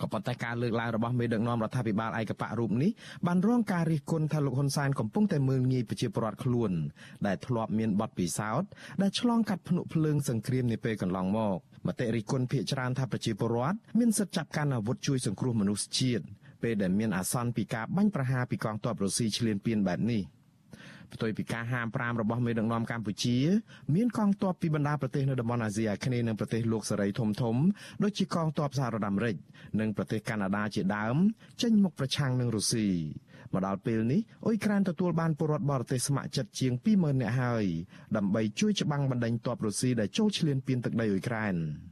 [0.00, 2.90] ក៏ប៉ុន្តែការលើកឡើងរបស់មេដឹកនាំរដ្ឋាភិបាលឯកបៈរូបនេះ
[3.26, 6.70] បានរងការរិះគន់ថាលោកហ៊ុនសែនកំពុងតែមើលងាយប្រជាពលរដ្ឋខ្លួន
[7.26, 8.68] ដែលធ្លាប់មានបទពិសោធន៍
[9.02, 16.24] ដែលឆ្លងកាត់ភ្នក់ភ្លើងសង្គ្រាមនាពេលកន្លងមកមតិរិះគន់ភាគច្រើនថាប្រជាពលរដ្ឋមានសិទ្ធិចាប់កាន់អាវុធជួយសង្គ្រោះមនុស្សជាតិ
[16.62, 20.22] ពេលដែលមានអាសន្នពីការបាញ់ប្រហារពីកងទ័ពរុស្ស៊ីឈ្លានពានបែបនេះ។
[21.14, 23.36] ផ្ទុយពីការហាម5របស់មេដឹកនាំកម្ពុជា
[23.94, 27.56] មានកងទ័ពពីបណ្ដាប្រទេសនៅតំបន់អាស៊ីអាគ្នេយ៍និងប្រទេសលោកសេរីធំធំ
[28.02, 29.36] ដូចជាកងទ័ពសហរដ្ឋអាមេរិក
[29.80, 31.16] និងប្រទេសកាណាដាជាដើម
[31.62, 32.88] ចេញមុខប្រឆាំងនឹងរុស្ស៊ី
[33.52, 37.64] មកដល់ពេលនេះអ៊ុយក្រែនទទួលបានពលរដ្ឋបរទេសស្ម័គ្រចិត្តជាង20000នាក់ហើយ
[38.16, 41.56] ដើម្បីជួយច្បាំងបណ្ដេញទ័ពរុស្ស៊ីដែលចូលឈ្លានពានទឹកដីអ៊ុយក្រែន។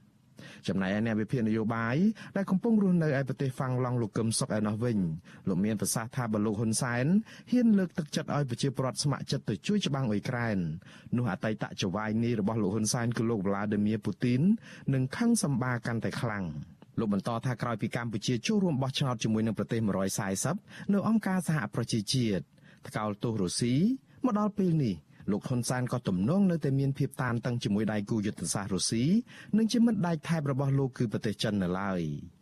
[0.68, 1.96] ចំណែកឯអ្នកវិភាគនយោបាយ
[2.36, 4.98] ដែលកំពុងរស់នៅឯប្រទេសហ្វាំងឡង់លោកកឹមសុខឯណោះវិញ
[5.48, 7.06] លោកមានប្រសាសន៍ថាបើលោកហ៊ុនសែន
[7.50, 10.58] ហ៊ានលើកទឹកចិត្តឲ្យប្រជាពលរដ្ឋស្ម័គ្រចិត្តទៅជួយច្បាំងអ៊ុយក្រែន
[11.16, 14.40] នោះអតីតចវាយនីរបស់លោកហ៊ុនសែនគឺលោកវ្លាឌីមៀពូទីន
[14.94, 16.44] នឹងខឹងសម្បាកាន់តែខ្លាំង
[16.98, 19.80] លោកបន្តថាក្រោយពីកម្ពុជាចូលរួមបោះឆ្នោតជាមួយនឹងប្រទេស
[20.36, 22.44] 140នៅអង្គការសហប្រជាជាតិ
[22.88, 23.74] ថ្កោលទោសរុស្ស៊ី
[24.24, 24.96] មកដល់ពេលនេះ
[25.32, 29.04] លោកហ៊ុនសែនក៏ទំនងនៅតែមានភាពតានតឹងជាមួយដៃគូយុទ្ធសាស្ត្ររុស្ស៊ី
[29.56, 32.02] និងជាមិត្តដៃថែបរបស់លោកគឺប្រទេសចិននៅឡើយ។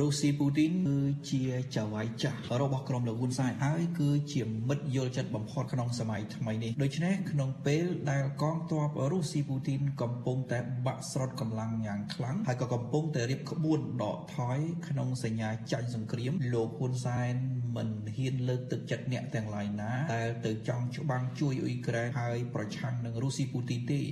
[0.00, 0.98] រុស្ស៊ីពូទីនគឺ
[1.30, 1.42] ជា
[1.74, 14.58] ចៅហ្វាយចាស់របស់ក្រុមលោកហ៊ុនសែនហើយគឺជាមិត្តយល់ចិត្តបំផុតក្នុងសម័យថ្មីនេះដូច្នេះក្នុងពេលដែលកងទ័ពរុស្ស៊ីពូទីនកំពុងតែបាក់ស្រុតកម្លាំងយ៉ាងខ្លាំងហើយក៏កំពុងតែរៀបក្បួនដកថយ
[14.88, 17.34] ក្នុងសញ្ញាចាញ់សង្គ្រាមលោកហ៊ុនសែន
[17.76, 24.02] មិនហ៊ានលើកទឹកចិត្តអ្នកទាំងឡាយណាតែទៅចង់ច្បាំងជួយអ៊ុយក្រែនហើយប្រឆាំងនឹងរុស្ស៊ីពូទីនទេ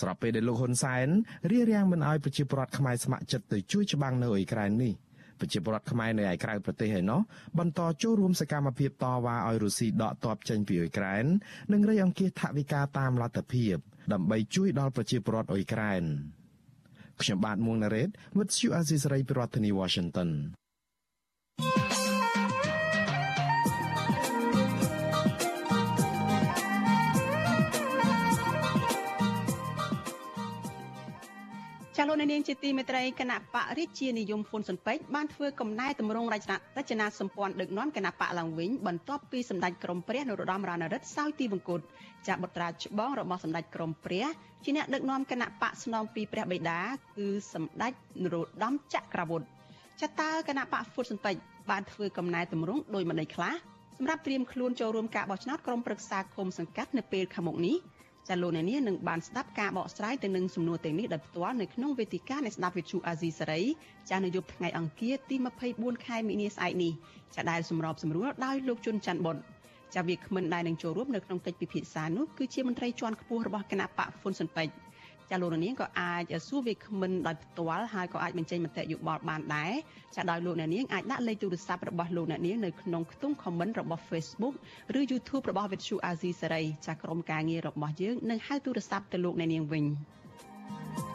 [0.00, 1.08] ស្របពេលដែលលោកហ៊ុនសែន
[1.50, 4.94] រៀបរៀងមិនអោយប្រជាពលរដ្ឋខ្មែរស្ម័គ្រចិត្តទៅជួយច្បាំងនៅអ៊ុយក្រែននេះ
[5.40, 7.20] ប្រជាពលរដ្ឋខ្មែរនៅឯក្រៅប្រទេសឯណោះ
[7.58, 11.24] បន្តចូលរួមសកម្មភាពតវ៉ាឲ្យរុស្ស៊ីដកទ័ពចេញពីអ៊ុយក្រែន
[11.72, 13.76] និងរៃអង្គាសថវិកាតាមលទ្ធភាព
[14.12, 16.04] ដើម្បីជួយដល់ប្រជាពលរដ្ឋអ៊ុយក្រែន
[17.20, 20.30] ខ្ញុំបាទមួងណារ៉េត With you Aziz Ray ប្រធានាធិបតី Washington
[31.96, 41.80] ចចាលោកនាងជាទីមេត្រីគណៈបករាជានិយមហ៊ុនស៊ុនពេជ្របានធ្វើកំណែតម្រង់រចនារចនាសម្ព័ន្ធដឹកនាំគណៈបកឡើងវិញបន្ទាប់ពីសម្ដេចក្រមព្រះនរោត្តមរណរដ្ឋសោយទីវង្គត
[42.26, 44.26] ចាបុត្រាច្បងរបស់សម្ដេចក្រមព្រះ
[44.64, 46.80] ជាអ្នកដឹកនាំគណៈបកស្នំពីព្រះបិតា
[47.16, 47.92] គឺសម្ដេច
[48.22, 49.46] នរោត្តមចក្រវុឌ្ឍ
[50.00, 51.40] ចាតើគណៈបកហ៊ុនស៊ុនពេជ្រ
[51.70, 53.54] បានធ្វើកំណែតម្រង់ដោយម្ដេចខ្លះ
[53.98, 57.76] សម្រាប់ត្រៀមខ្លួនចូលរួមការបោះឆ្នោតក្រុមប្រឹក្សាគុំសង្កាត់នៅពេលខាងមុខនេះ
[58.28, 63.62] ចាលោកអ្នកនាងនឹងបានស្ដាប់ការបកស្រាយទៅនឹងសំណួរទាំងនេះដោយផ្ទាល់នៅក្នុងវេទិកានៃស្ដាប់វិទ្យុអាស៊ីសេរី
[64.10, 65.36] ចានៅយប់ថ្ងៃអង្គារទី
[65.70, 66.92] 24ខែមីនាស្អែកនេះ
[67.34, 69.36] ចាដែលសម្របសម្រួលដោយលោកជុនច័ន្ទបុត
[69.94, 74.83] ចាវាគ្មិនដែលនឹងចូលរួមនៅក្នុងកិច្ចពិភាក្សានោះគឺជាមន្ត្រីជាន់ខ្ពស់របស់គណៈបកហ្វុនស៊ុនពេជ្រ
[75.34, 79.72] ចាលោកនាងក៏អាចសួរវាគ្មិនដោយផ្ទាល់ហើយក៏អាចបញ្ចេញមតិយោបល់បានដែរ
[80.16, 84.54] ចាដោយលោកអ្នកនាងអាចដាក់លេខទូរស័ព្ទរបស់លោកអ្នកនាងនៅក្នុងខ្ទង់ comment របស់ Facebook
[84.98, 89.84] ឬ YouTube របស់ Vithu Azizi Serai ចាក្រុមការងាររបស់យើងនឹងហៅទូរស័ព្ទទៅលោកអ្នកនាងវិញ។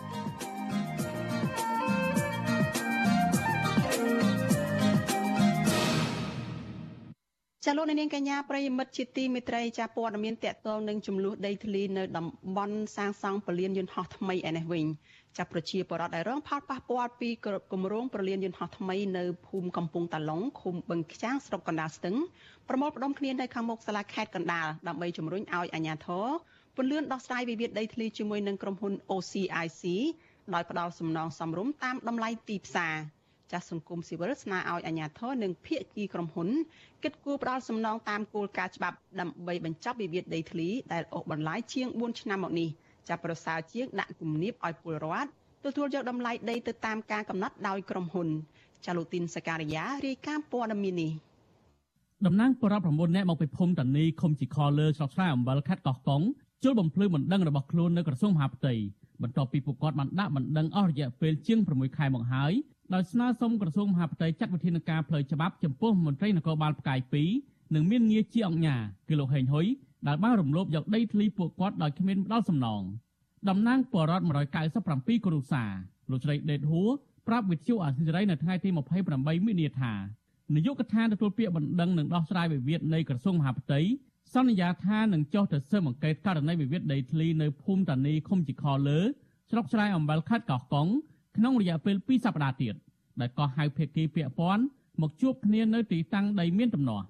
[7.66, 14.86] ចាលោកនាងកញ្ញាប្រិយមិត្តជាទីមេត្រីចាព័ត៌មានតកតងនឹងចំនួនដីធ្លីនៅតំបន់សាងសង់ពលានយន្តហោះថ្មីឯនេះវិញ
[15.38, 17.30] ចាប់ប្រជាពលរដ្ឋដែលរងផលប៉ះពាល់ពី
[17.72, 22.16] គម្រោងប្រលានយន្តហោះថ្មីនៅភូមិកំពង់តាឡុងឃុំបឹងខ្ចាងស្រុកកណ្ដាលស្ទឹង
[22.68, 26.28] ប្រមូលផ្ដុំគ្នានៅខាងមុខសាលាខេត្តកណ្ដាលដើម្បីជំរុញឲ្យអាជ្ញាធរ
[26.76, 29.84] ពន្លឿនដោះស្រាយវិវាទដីធ្លីជាមួយនឹងក្រុមហ៊ុន OCIC
[30.54, 32.96] ដោយផ្ដល់សំណងសំរុំតាមតម្លៃទីផ្សារ
[33.52, 36.50] ចាស់សង្គមស៊ីវិលស្នើឲ្យអាជ្ញាធរនិងភាគីក្រុមហ៊ុន
[37.04, 42.70] គិតគូរផ្ដល់សំណងតាមគោលការណ៍ច្បាប់ដើម្បីបញ្ចប់វិវាទដីធ្លីដែលអូសបន្លាយជាង4ឆ្នាំមកនេះ
[43.10, 45.30] ចាប់ប្រសើរជាងដាក់គំនាបឲ្យពលរដ្ឋ
[45.66, 48.28] ទទួលយកតម្លៃដីទៅតាមការកំណត់ដោយក្រុមហ៊ុន
[48.86, 51.12] ចាលូទីនសការីយ៉ារាយការណ៍ព័ត៌មាននេះ
[52.26, 56.22] តំណាងបរិប9នាក់មកពីភូមិតានីឃុំជីខលើស្រុកស្រែអំបិលខេត្តកោះកុង
[56.64, 58.74] ជុលបំភ្លឺបណ្ដឹងរបស់ខ្លួននៅក្រសួងមហាផ្ទៃ
[59.22, 62.54] បន្ទាប់ពីពួកគាត់បានដាក់បណ្ដឹងអស់រយៈពេលជាង6ខែមកហើយ
[62.94, 67.00] ដោយស្នើសុំក្រសួងមហាផ្ទៃចាត់វិធានការផ្លូវច្បាប់ចំពោះមន្ត្រីនគរបាលផ្កាយ
[67.38, 69.66] 2និងមានងារជាអង្គការគឺលោកហេងហ៊ុយ
[70.08, 72.84] ដែលបានរំលោភយកដីធ្លីពួកគាត់ដោយគ្មានផ្ដល់សំណង
[73.50, 74.24] តំណាងបរដ្ឋ
[74.74, 75.72] 197គ្រួសារ
[76.12, 76.90] លោកស្រីដេតហួរ
[77.28, 78.70] ប្រាប់វិទ្យុអាស៊ីសេរីនៅថ្ងៃទី
[79.08, 79.94] 28មីនាថា
[80.56, 83.80] នាយកដ្ឋានទទួលពាក្យបណ្ដឹងនិងដោះស្រាយវិវាទនៃក្រសួងមហាផ្ទៃ
[84.34, 89.00] សន្យាថានឹងចុះទៅស៊ើបអង្កេតករណីវិវាទដីធ្លីនៅភូមិតានីឃុំជីខលើ
[89.50, 90.88] ស្រុកស្រែអំបិលខេត្តកោះកុង
[91.40, 92.76] ក្នុងរយៈពេល2សប្តាហ៍ទៀត
[93.22, 94.64] ដែលក៏ហៅភាគីពាក់ព័ន្ធ
[95.02, 97.02] មកជួបគ្នានៅទីតាំងដីមានដំណោះ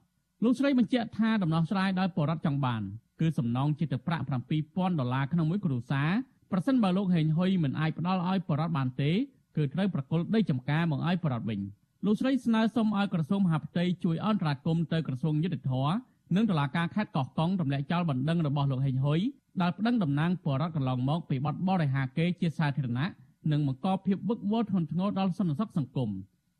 [0.44, 2.82] លោកស្រីបញ្ជាក់ថាដំណោះស្រាយដោយបរដ្ឋចង់បាន
[3.20, 4.24] គឺសំណងជាទៅប្រាក់
[4.62, 6.10] 7000ដុល្លារក្នុងមួយគ្រួសារ
[6.52, 9.12] ប្រសិនបើលោកហេងហ៊ុយមិនអាចផ្ដល់ឲ្យបរដ្ឋបានទេ
[9.58, 11.60] គឺត្រូវប្រគល់ដីចំការមកឲ្យបរដ្ឋវិញ
[12.06, 15.92] លោកស្រីស្នើសុំឲ្យក្រសួងមហាផ្ទៃជួយអន្តរាគមន៍ទៅក្រសួងយុទ្ធភ័ព
[16.36, 19.20] និងតុលាការខេត្តកោះកុងទម្លាក់ចោលបណ្ដឹងរបស់លោកហេងហ៊ុយ
[19.62, 23.10] ដែលប្តឹងតំណាងបរដ្ឋកន្លងមកពីបទបរិហាកេជាសាធារណៈ
[23.52, 26.10] និងបង្កភាពវឹកវរធ្ងន់ធ្ងរដល់សន្តិសុខសង្គម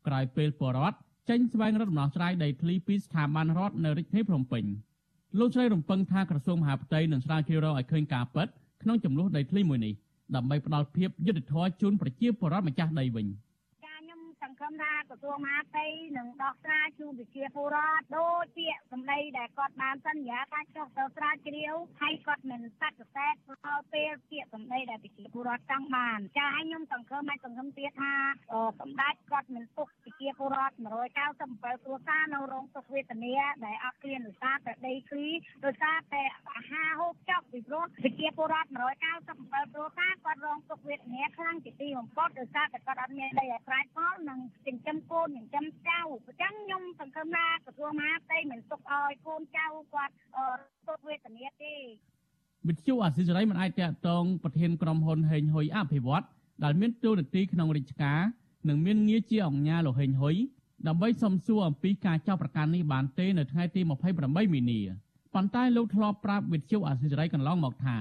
[0.06, 0.96] ក្រោយពេលបរដ្ឋ
[1.28, 4.64] ចេញស្វែងរកដំណោះស្រាយដីធ្លីពីស្ថាប័នរដ្ឋនៅរាជធានីភ្នំពេញ
[5.38, 8.48] លោកស្រីរំពឹងថាក្រសួងមហាផ្ទៃនឹងស្រាវជ្រាវរកឲ្យឃើញការពិត
[8.82, 9.94] ក្នុងចំនួនដីធ្លីមួយនេះ
[10.34, 15.86] ដើម្បីផ្ដល់ភាពយុត្តិធម៌ជូនប្រជាពលរដ្ឋម្ចាស់ដីវិញ។សង្ឃឹមថាក្រសួងមហាផ្ទៃ
[16.18, 22.92] នឹងដោះស្រាយជូនប្រជាពលរដ្ឋដូចពាក្យសម្ដីដែលគាត់បានសន្យាថាចុះទៅស្រាវជ្រាវហើយគាត់មិនបដិសេធ
[23.66, 28.14] ដល់ពេលពាក្យសម្ដីដែលប្រជាពលរដ្ឋចង់បានចាហើយខ្ញុំសង្ឃឹមហើយសង្ឃឹមទៀតថា
[28.80, 30.74] សម្ដេចគាត់មិនទុកប្រជាពលរដ្ឋ
[31.20, 33.34] 197គ្រួសារនៅរងទុក្ខវេទនា
[33.64, 35.28] ដែលអត់គ្មានដោយសារតែដីធ្លី
[35.64, 36.22] ដោយសារតែ
[36.56, 50.14] អាហារហូបចុកពីព្រោះប្រជាពលរដ្ឋ197គ្រួសារគាត់រងទុក្ខវេទនាខ្លាំងជាទីបំផុតដោយសារតែគាត់អត់មានដីឲ្យស្រែកផលនិងចិញ្ចឹមកូនចិញ្ចឹមចៅអញ្ចឹងខ្ញុំសង្ឃឹមថាក្រសួងមហាផ្ទៃមិនទុកឲ្យកូនចៅគាត់
[50.88, 51.74] ទុកវេទនាទេ
[52.68, 56.24] វិទ្យុអាស៊ីសេរីមិនអាចតាក់ទងប្រធានក្រុមហ៊ុនហេងហ៊ុយអភិវឌ្ឍ
[56.64, 58.20] ដែលមានតួនាទីក្នុងរាជការ
[58.68, 60.36] និងមានងារជាអង្គការលោកហេងហ៊ុយ
[60.88, 63.80] ដើម្បីសំសួរអំពីការចោទប្រកាន់នេះបានទេនៅថ្ងៃទី
[64.18, 64.80] 28មីនា
[65.34, 67.96] ប៉ុន្តែលោកធ្លាប់ប្រាប់វិទ្យុអាស៊ីសេរីកន្លងមកថា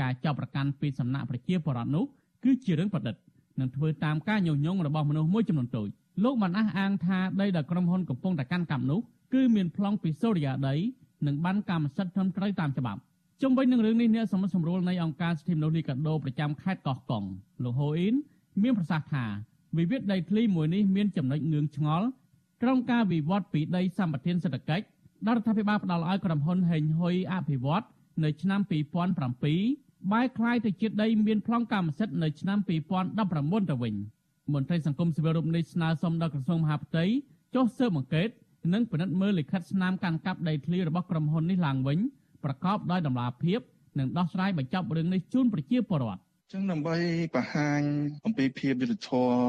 [0.00, 2.04] ការចោទប្រកាន់ពីសំណាក់ប្រជាពលរដ្ឋនោះ
[2.44, 3.14] គឺជារឿងប្រឌិត
[3.60, 5.88] និងធ្វើតាមការញុះញង់របស់មនុស្សមួយចំនួនតូច
[6.24, 9.00] លោកបានអះអាងថាដីដែលក្រុមហ៊ុនកំពុងតែកាន់កាប់នោះ
[9.34, 10.74] គឺមានប្លង់ពីសូរិយាដី
[11.26, 13.00] និងបានកម្មសិទ្ធិត្រឹមត្រូវតាមច្បាប់
[13.42, 17.24] ជុំវិញនឹងរឿងនេះអ្នកសមត្ថសម្រួលនៃអង្គការសិទ្ធិមនុស្សលីកាដូប្រចាំខេត្តកោះកុង
[17.64, 18.14] លោកហូអ៊ីន
[18.62, 19.24] មានប្រសាសន៍ថា
[19.78, 22.06] វិវាទដីធ្លីមួយនេះមានចំណុចងឿងឆ្ងល់
[22.62, 24.84] ក្រោមការវិវត្តពីដីសម្បត្តិសេដ្ឋកិច្ច
[25.26, 27.84] ដល់រដ្ឋាភិបាលផ្ដល់ឲ្យក្រុមហ៊ុនហេងហ៊ុយអភិវឌ្ឍ
[28.24, 33.95] នៅឆ្នាំ2007 បែរคล้ายទៅជាដីមានប្លង់កម្មសិទ្ធិនៅឆ្នាំ2019ទៅវិញ
[34.53, 37.05] មន្ត្រីសង្គមស៊ីវិលរូបនេះស្នើសុំដល់ក្រសួងមហាផ្ទៃ
[37.55, 38.29] ចុះស៊ើបអង្កេត
[38.73, 41.99] និងពិនិត្យមើលលិខិតស្នាមកាន់កាប់ដីធ្លីរបស់ក្រុមហ៊ុននេះឡើងវិញ
[42.43, 43.59] ប្រកបដោយតម្លាភាព
[43.99, 46.21] និងដោះស្រាយបញ្ចប់រឿងនេះជូនប្រជាពលរដ្ឋ
[46.52, 46.96] ចឹងដើម្បី
[47.34, 47.82] បង្ហាញ
[48.26, 49.42] អំពីភាពយុត្តិធម៌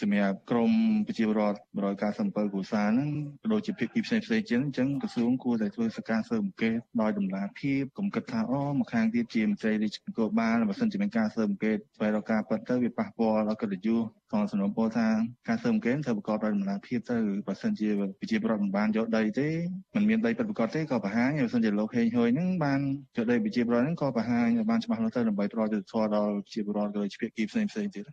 [0.00, 0.72] សម្រាប់ក្រម
[1.06, 1.60] ប្រជាពលរដ្ឋ
[2.04, 3.10] 197គ្រួសារហ្នឹង
[3.42, 15.08] ក៏ដូចជាភាពគីផ្សេងផ្សេងជាងអញ្ចឹងក្រសួងគួរតែធ្វើសកម្មស៊ើបអង្កេតដោយតម្លាភាពកុំគិតថាអូមកខាងទៀតជាមន្ត្រីរាជការបាលបើមិនជាមានការស៊ើបអង្កេតស្វែងរកការពិតទៅវាប៉ះពាល់ដល់កិត្តិយស ក្នុងសំណុំពរថា
[15.48, 17.88] ការស៊ើបអង្កេតត្រូវប្រកបដោយតម្លាភាពទៅបើសិនជា
[18.20, 19.48] ប្រជាពលរដ្ឋមិនបានយកដីទេ
[19.94, 22.80] មិនមានដីពិតប្រាកដទេក៏បង្ហាញបើសិនជាលោកហេងហួយហ្នឹងបាន
[23.16, 28.04] យកដីប្រជាពលរដ្ឋហ្នឹងក៏បង្ហាញឲ្យបានច្បាស់លាស់ទៅដើម្បីផ្ដល់យុត្តិធម៌ដល់ប្រជាពលរដ្ឋក៏ដូចជាភាគីផ្សេងផ្សេងទៀត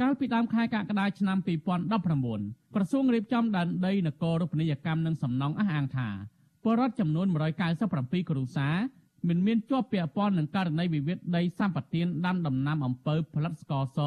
[0.00, 1.38] កាលពីដើមខែកក្កដាឆ្នាំ
[2.06, 6.08] 2019ក្រសួងរៀបចំដែនដីនគររូបនីយកម្មនិងសំណង់អះអាងថា
[6.62, 7.26] ពលរដ្ឋចំនួន
[7.78, 8.76] 197គ្រួសារ
[9.28, 13.98] មិនមានជាប់ពាក់ព័ន្ធនឹងករណីវិវាទដីសម្បត្តិដាំដំណាំអំពៅផលិតស្ករស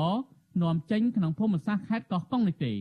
[0.61, 2.73] នាំចេញក្នុងភូមិសាស្ត្រខេត្តកោះកុងនេះទេ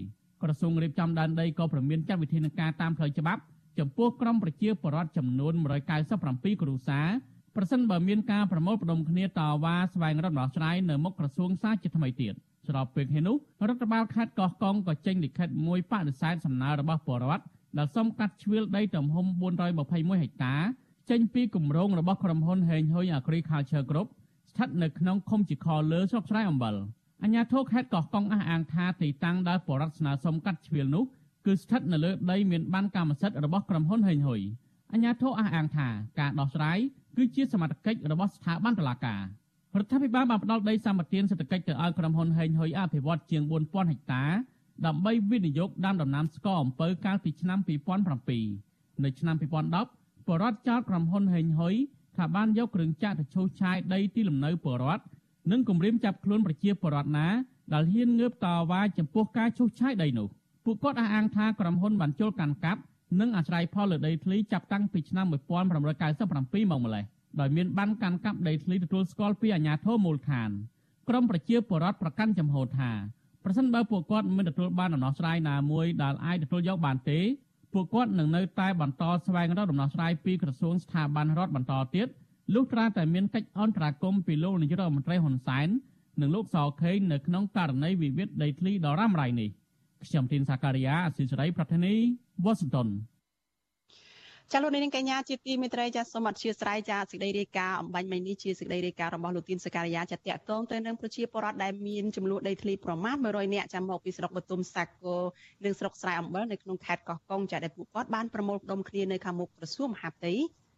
[0.42, 3.40] ក្រសួងរៀបចំដែនដីក៏ប្រមានចាត់វិធានការតាមផ្លូវច្បាប់
[3.78, 5.52] ចំពោះក្រុមប្រជាពលរដ្ឋចំនួន
[6.08, 7.08] 197គ្រួសារ
[7.56, 12.34] ប្រសិនបើមានការប្រមូលផ្ដុំគ្នាតវ៉ាស្វែងរកដំណោះស្រាយនៅមុខក្រសួងសាជាថ្មីទៀត
[12.68, 13.36] ស្របពេលនេះនោះ
[13.68, 17.44] រដ្ឋបាលខេត្តកោះកុងក៏ចេញលិខិតមួយបដិសេធសំណើរបស់ពលរដ្ឋ
[17.78, 19.26] ដែលសុំកាត់ជ្រឿលដីទំហំ
[19.74, 20.54] 421ហិកតា
[21.10, 24.08] ចេញពីគម្រោងរបស់ក្រុមហ៊ុនហេងហ៊ុយ Agriculture Group
[24.50, 26.74] ស្ថិតនៅក្នុងឃុំជីខលើស្រុកស្រែអំបិល
[27.22, 31.04] អញ្ញាធិខេត្តកោះកុងអះអាងថាទីតាំងដែលបរដ្ឋស្នើសុំកាត់ជ្រៀលនោះ
[31.46, 34.40] គឺស្ថិតនៅលើដីមានបានកម្មសិទ្ធិរបស់ក្រុមហ៊ុនហេងហ៊ុយ
[34.92, 35.88] អញ្ញាធិអះអាងថា
[36.20, 36.78] ការដោះស្រាយ
[37.16, 39.22] គឺជាសមត្ថកិច្ចរបស់ស្ថាប័នតុលាការ
[39.78, 44.24] រដ្ឋាភិបាលបានផ្ដល់ដីសម្បត្តិសេដ្ឋកិច្ចទៅឲ្យក្រុមហ៊ុនហេងហ៊ុយអភិវឌ្ឍជាង4000ហិកតា
[44.86, 47.58] ដើម្បីវិនិយោគដាំដំណាំស្ករអំពៅកាលពីឆ្នាំ
[48.30, 51.74] 2007នៅឆ្នាំ2010បរដ្ឋចោតក្រុមហ៊ុនហេងហ៊ុយ
[52.16, 55.02] ថាបានយកគ្រឿងចាក់ទៅឈូសឆាយដីទីលំនៅបរដ្ឋ
[55.50, 57.26] និងគម្រាមចាប់ខ្លួនប្រជាពលរដ្ឋណា
[57.72, 60.28] ដែលហ៊ានងើបតវ៉ាចំពោះការឈូសឆាយដីនោះ
[60.64, 62.80] ពួកគាត់អះអាងថាក្រុមហ៊ុនបានចូលកាន់កាប់
[63.20, 67.04] និងអាស្រ័យផលលើដីធ្លីចាប់តាំងពីឆ្នាំ1997មកម្លេះ
[67.40, 70.50] ដោយមានបានកាន់កាប់ដីធ្លីទទួលស្គាល់ពីអាជ្ញាធរមូលដ្ឋាន
[71.08, 72.90] ក្រមប្រជាពលរដ្ឋប្រកាន់ចំហថា
[73.44, 77.20] ប្រសិនបើពួកគាត់មិនទទួលបានដំណោះស្រាយណាមួយដែលអាចទទួលយកបានទេ
[77.72, 82.08] ពួកគាត់នឹងនៅតែបន្តស្វែងរកដំណោះស្រាយពីក្រសួងស្ថាប័នរដ្ឋបន្តទៀត
[82.52, 85.68] លុះត្រាតែមានកិច្ចអន្តរាគមន៍ពីលោកនាយករដ្ឋមន្ត្រីហ៊ុនសែន
[86.20, 89.48] និងលោកសខេងនៅក្នុងករណីវិវាទដីធ្លីដ៏រ៉ាំរ៉ៃនេះ
[90.08, 91.94] ខ្ញុំទីនសាការីយ៉ាអស៊ីសេរីប្រធានី
[92.44, 92.88] វ៉ាស៊ីនតោន
[94.52, 104.88] ចាលោកនាងកញ្ញាជាទីមេត្រីចាសូមអធិស្ឋានចាសេចក្តីរាយការណ៍អំបញ្ញមិញនេះជាសេចក្តីរាយការណ៍របស់លោកទីនសការីយ៉ាចាតកតងទៅនឹងប្រជាពលរដ្ឋដែលមានចំនួនដីធ្លីប្រមាណ100នាក់ចាំមកពីស្រុកបទុមសាគ
[105.18, 105.22] រ
[105.64, 110.34] និងស្រុកស្រែអំបិលនៅក្នុងខេត្តកោះកុងចាដែលពួកគាត់បានប្រមូលផ្ដុំគ្នានៅខាងមុខក្រសួងមហាផ្ទៃ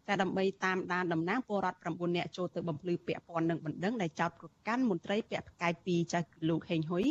[0.09, 7.05] តែដើម្បីតាមដានតំណាងពលរដ្ឋ9នាក់ចូលទៅបំភ្លឺពាក់ព័ន្ធនឹងបណ្ដឹងដែលចោតប្រកាន់មន្ត្រីពាក់ផ្កាយ2ចាស់លោកហេងហ៊ុយ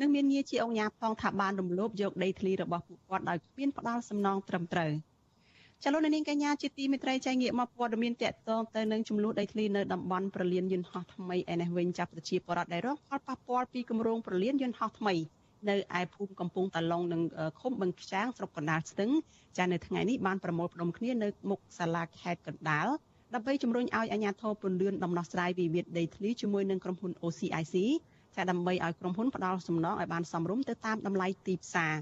[0.00, 4.92] និងមានងារជាអង្គការផងថាបានរំលោភយកដីធ្លីរបស់ពួកគាត់ដោយគ្មានផ្ដាល់សំណងត្រឹមត្រូវ
[5.84, 15.14] ចលនានាងកញ្ញាជាទីមេត្រីចែងងាកមកព័ត៌មានតកតងទៅនឹងចំនួនដីធ្លីនៅតំបន់ប្រលានយន្តហោះថ្មីឯនេះវិញចាប់ប្រជាពលរដ្ឋដែលរងផលប៉ះពាល់ពីគម្រោងប្រលានយន្តហោះថ្មី
[15.68, 17.22] នៅឯភូមិកំពង់តាឡុងនិង
[17.60, 19.10] ឃុំបឹងខ្ចាងស្រុកកណ្ដាលស្ទឹង
[19.58, 22.88] ចានៅថ្ងៃនេះបានប្រមូលផ្ដុំគ្នានៅមុខសាលាខេត្តកណ្ដាល
[23.34, 27.76] ដើម្បីជំរុញឲ្យអាជ្ញាធរពន្លឿនដំណោះស្រាយវិវាទដីធ្លីជាមួយនឹងក្រុមហ៊ុន OCIC
[28.36, 31.94] ចាដើម្បីឲ្យក្រុមហ៊ុនផ្ដល់សំណងឲ្យបានសមរម្យទៅតាមតម្លៃទីផ្សារ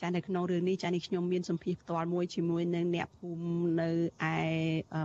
[0.00, 3.46] ចានៅក្នុងរឿងនេះចានេះខ្ញុំមានសម្ភារផ្ទាល់មួយជាមួយនឹងអ្នកភូមិ
[3.80, 4.36] នៅឯ
[4.94, 5.02] អឺ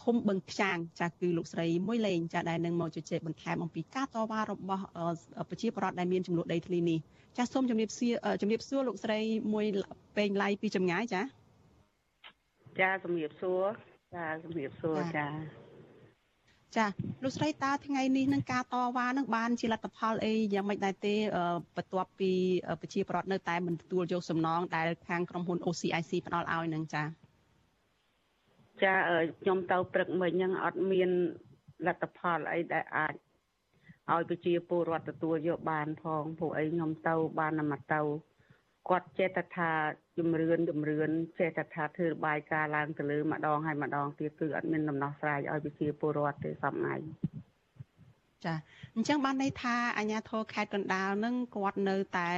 [0.00, 4.84] ឃុំបឹងខ្ចាងចាគឺលោកស្រីមួយលេងចាដែលនឹងមកជជែកបន្ថែមអំពីការតវ៉ារបស់
[5.50, 6.98] ប្រជាពលរដ្ឋដែលមានចំនួនដីធ្លីនេះ
[7.38, 9.18] ចាសូមជំរាបសួរជំរាបសួរលោកស្រី
[9.52, 9.64] មួយ
[10.16, 11.22] ពេងឡៃពីចម្ងាយចា
[12.80, 13.62] ចាជំរាបសួរ
[14.14, 15.26] ចាជំរាបសួរចា
[16.76, 16.86] ចា
[17.22, 21.14] លោកស្រីតើថ្ងៃនេះនឹងការតវ៉ានឹងបានជាលទ្ធផលអីយ៉ាងម៉េចដែរទេ
[21.76, 22.32] បន្ទាប់ពី
[22.80, 27.02] ប្រជាប្រដ្ឋនៅតែមិនទទួលយកសំណងដែលខាងក្រុមហ៊ុន OCIC ផ្ដល់ឲ្យនឹងចា
[28.84, 28.94] ចា
[29.40, 31.10] ខ្ញុំទៅព្រឹកមិញហ្នឹងអត់មាន
[31.86, 33.14] លទ្ធផលអីដែលអាច
[34.12, 38.00] ឲ្យប្រជាពលរដ្ឋទទួលយកបានផងព្រោះអីខ្ញុំទៅបានតែមកទៅ
[38.88, 39.70] គាត់ចេះតែថា
[40.18, 46.94] ជំរឿនជំរឿនចេះតែថាធ្វើរបាយការណ៍ឡើងទៅលើម្ដងហើយម្ដងទៀតគឺអត់មានដំណោះស្រាយឲ្យប្រជាពលរដ្ឋទេសំថ្ងៃ
[48.44, 48.54] ចា
[48.96, 52.30] អញ្ចឹងបានន័យថាអាជ្ញាធរខេត្តកណ្ដាលនឹងគាត់នៅតែ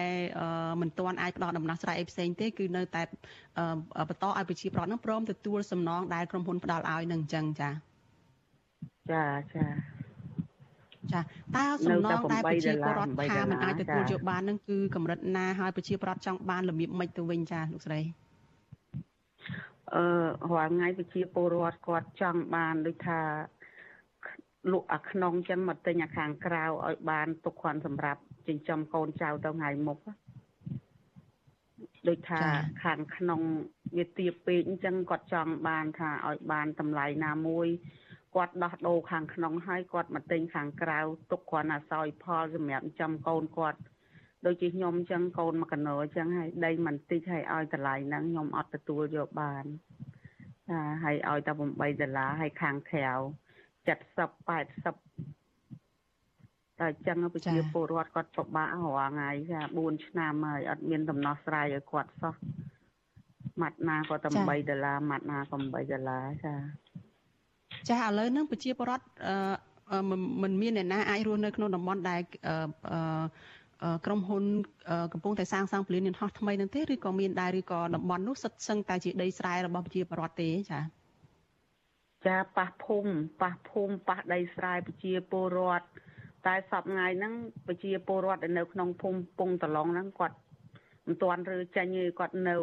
[0.80, 3.02] មិនទាន់អាចផ្ដល់ដំណោះស្រាយអីផ្សេងទេគឺនៅតែ
[4.08, 7.70] បន្តឲ្យប្រជាប្រដ្ឋនឹងព្រមទទួលសំណងដែលក្រុមហ៊ុនផ្ដល់ឲ្យនឹងអញ្ចឹងចា
[9.10, 9.24] ចា
[9.54, 9.66] ចា
[11.12, 11.20] ចា
[11.56, 18.00] តើសំណងដែលប្រជាពលរដ្ឋថាមិនអាចទទួលយកបាននឹងគឺកម្រិតណាហើយប្រជាពលរដ្ឋចង់បានរបៀបម៉េចទៅវិញចាលោកស្រី
[19.94, 20.04] អឺ
[20.52, 23.20] រាល់ថ្ងៃប្រជាពលរដ្ឋគាត់ចង់បានដូចថា
[24.70, 29.98] លក់អាក្នុងចឹងមកទិញអាខាងក្រៅឲ្យបានទុកគ្រាន់សម្រាប់ចិញ្ចឹមកូនចៅទៅថ្ងៃមុខ
[32.08, 32.40] ដូចថា
[32.84, 33.40] ខាងក្នុង
[33.96, 37.68] វាទាបពេកអញ្ចឹងគាត់ចង់បានថាឲ្យបានតម្លៃណាមួយ
[38.34, 40.98] គាត់ដោះដូរខាងក្នុងហើយគាត់មកទិញខាងក្រៅ
[41.30, 43.80] ទុកគ្រាន់តែសោយផលសម្រាប់ចំកូនគាត់
[44.46, 49.64] ដូចជាខ្ញុំអញ្ចឹងកូនមកកណោអញ្ចឹងហើយដីមិនតិចហើយឲ្យតម្លៃហ្នឹងខ្ញុំអត់ទទួលយកបាន
[50.70, 53.12] ចាហើយឲ្យតែ8ដុល្លារហើយខាងក្រៅ
[53.86, 54.48] 70 80
[56.78, 62.34] តែអញ្ចឹងប្រជាពលរដ្ឋគាត់ពិបាករាល់ថ្ងៃចា4ឆ្នាំហើយអត់មានដំណោះស្រាយឲ្យគាត់សោះ
[63.60, 66.54] ម៉ាត់ណាក៏តែ8ដុល្លារម៉ាត់ណាក៏8ដុល្លារចា
[67.88, 69.06] ចាឥឡូវហ្នឹងប្រជាពលរដ្ឋ
[69.92, 70.00] អឺ
[70.42, 74.44] មិនមានអ្នកណាអាចរស់នៅក្នុងតំបន់ដែលអឺក្រុមហ៊ុន
[75.12, 81.01] កំពុងតែសាងសង់ពលានយន្តហោះថ្មីនឹងទេឬក៏មានដែរឬក៏តំបន់នោះសិតសឹងតែជាដីស្រែរបស់ប្រជាពលរដ្ឋទេចា៎
[82.26, 83.12] ចាប៉ះភូមិ
[83.42, 85.86] ប៉ះភូមិប៉ះដីស្រែប្រជាពលរដ្ឋ
[86.46, 87.34] តែសប្ថ្ងៃហ្នឹង
[87.66, 90.36] ប្រជាពលរដ្ឋនៅក្នុងភូមិពងតឡុងហ្នឹងគាត់
[91.06, 92.56] មិនទាន់រើចេញទេគាត់នៅ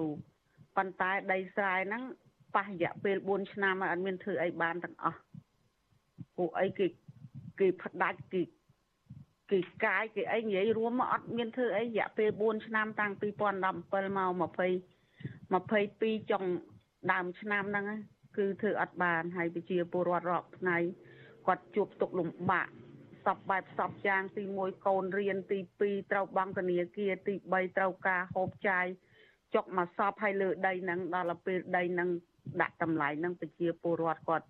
[0.76, 2.03] ប៉ុន្តែដីស្រែហ្នឹង
[2.55, 5.20] ប៉ះរយៈពេល4ឆ្នាំហើយអត់មានធ្វើអីបានទាំងអស់
[6.38, 6.88] ពួកអីគេ
[7.60, 8.41] គេផ្ដាច់គេ
[9.51, 16.43] គេកាយគេអីនិយាយរួមមកអត់មានធ្វើអីរយៈពេល4ឆ្នាំតាំង2017មក20 22ចុង
[17.12, 17.86] ដើមឆ្នាំហ្នឹង
[18.39, 20.77] គឺធ្វើអត់បានហើយប្រជាពលរដ្ឋរកថ្ងៃ
[21.47, 22.69] គាត់ជួបទុកលំបាក
[23.25, 28.85] សពបែបសពយ៉ាងទី1កូនរៀនទី2ត្រូវបង់ធនាគារទី3ត្រូវការហូបចាយ
[29.55, 32.09] ចុកមកសពឲ្យលើដីហ្នឹងដល់ពេលដីហ្នឹង
[32.61, 34.47] ដាក់តម្លៃហ្នឹងប្រជាពលរដ្ឋគាត់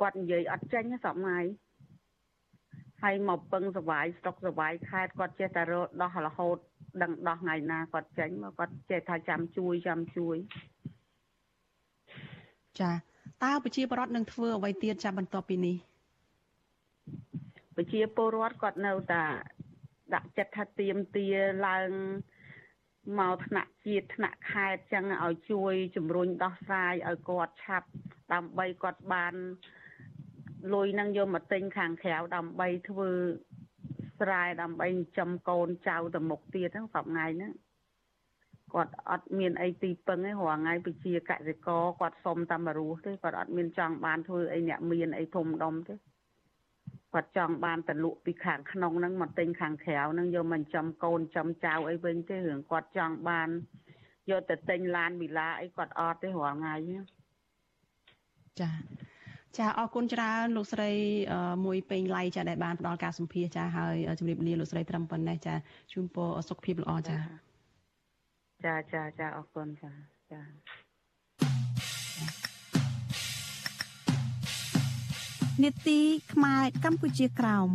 [0.00, 1.40] គាត់និយាយអត់ចេញសពថ្ងៃ
[3.02, 6.56] ហើយមកពឹងសវាយស្តុកសវាយខេតគាត់ចេះតែរកដោះរហូត
[7.02, 10.36] ដឹងដោះថ្ងៃណាគាត់ចេញមកគាត់ចេះថាចាំជួយចាំជួយ
[12.80, 12.90] ចា
[13.44, 15.76] តើប្រជាពលរដ្ឋនឹងធ្វើអ្វីទៀតចាំបន្ទាប់ពីនេះ
[17.76, 19.24] ប្រជាពលរដ្ឋគាត់នៅតែ
[20.14, 21.26] ដាក់ចិត្តថាទៀមទា
[21.66, 21.90] ឡើង
[23.18, 27.88] មកថ្នាក់ជាតិថ្នាក់ខេត្តចឹងឲ្យជួយជំរុញដោះស្រាយឲ្យគាត់ឆាប់
[28.32, 29.34] ដើម្បីគាត់បាន
[30.74, 33.10] លុយនឹងយកមកទិញខាងក្រៅដើម្បីធ្វើ
[34.20, 37.52] ស្រែដើម្បីចិញ្ចឹមកូនចៅទៅមុខទៀតហ្នឹងសប្ងៃហ្នឹង
[38.74, 45.94] គាត់អត់មានអីទីពឹងទេរាល់ថ្ងៃប្រជាកសិករគាត់សុំតែមករស់ទេគាត់អត់មានចង់បានធ្វើអីអ្នកមានអីធំដុំទេ
[47.14, 53.48] គាត់ចង់បានតលក់ពីខាងក្នុងហ្នឹងមកទិញខាងក្រៅហ្នឹងយកមកចំកូនចំចៅអីវិញទេរឿងគាត់ចង់បាន
[54.30, 56.74] យកទៅទិញឡានវិឡាអីគាត់អត់ទេរាល់ថ្ងៃ
[58.60, 58.70] ចា
[59.56, 60.90] ចាអរគុណច្រើនលោកស្រី
[61.64, 65.54] មួយពេញឡៃចាដែលបានផ្ដល់ការសម្ភាសចាហើយជម្រាបលាលោកស្រីត្រឹមប៉ុណ្ណេះចា
[65.92, 67.16] ជូនពរសុខភាពល្អចា
[68.64, 69.92] ចាចាចាអរគុណចា
[70.30, 70.42] ចា
[75.62, 76.00] នេតិ
[76.32, 77.68] ខ្មែរកម្ពុជាក្រោម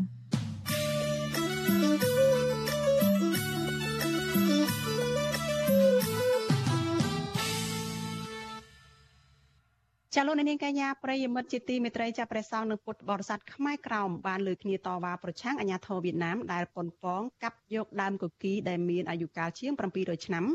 [10.15, 20.45] ចាលោកនាងកញ្ញាប្រិយមិត្តជាទីមេត្រីចាប់ព្រះសង្ឃនៅពុទ្ធបរិស័ទខ្មែរក្រោមបានលើកគ្នាតវ៉ាប្រឆាំងអាញាធរវៀតណាមដែលប៉ុនប៉ងកាប់យកដើមកគីដែលមានអាយុកាលជាង700ឆ្នាំ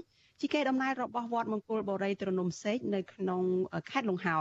[0.41, 3.43] ជាកេរដំណែលរបស់វត្តមង្គលបូរីទ្រនំសេកនៅក្នុង
[3.91, 4.39] ខេត្តលង្ហោ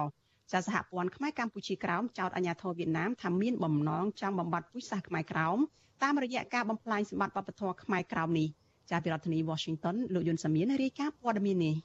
[0.52, 5.58] ចាសហព័ន្ធខ្មែរកម្ពុជាក្រោមចោទអាញាធរវៀតណាមថាមានបំណងចង់បំបត្តិពុជសាសខ្មែរក្រោម
[6.04, 8.48] តាមរយៈការបំផ្លាញសម្បត្តិវប្បធម៌ខ្មែរក្រោមនេះ
[8.92, 11.76] ចាពីរដ្ឋធានី Washington លោកយុនសាមៀនរាយការណ៍ព័ត៌មាននេះ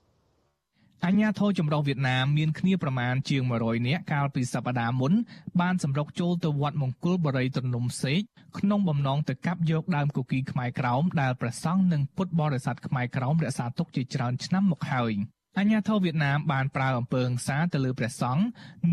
[1.07, 5.13] អញ្ញាធរចម្រុះវៀតណាមមានគ្នាប្រមាណជាង100នាក់កាលពីសប្តាហ៍មុន
[5.61, 8.21] បានសម្រុកចូលទៅវត្តមង្គលបរិយត្រនំសេក
[8.59, 15.13] ក្នុងបំណងទៅកាប់យកដើមគគីខ្មែរក្រោមដែលព្រះសង្ឃនិងពុទ្ធបរិស័ទខ្មែរក្រោមរក្សាទុកជាច្រើនឆ្នាំមកហើយ
[15.59, 18.45] អញ្ញាធរវៀតណាមបានប្រើអំពើហិង្សាទៅលើព្រះសង្ឃ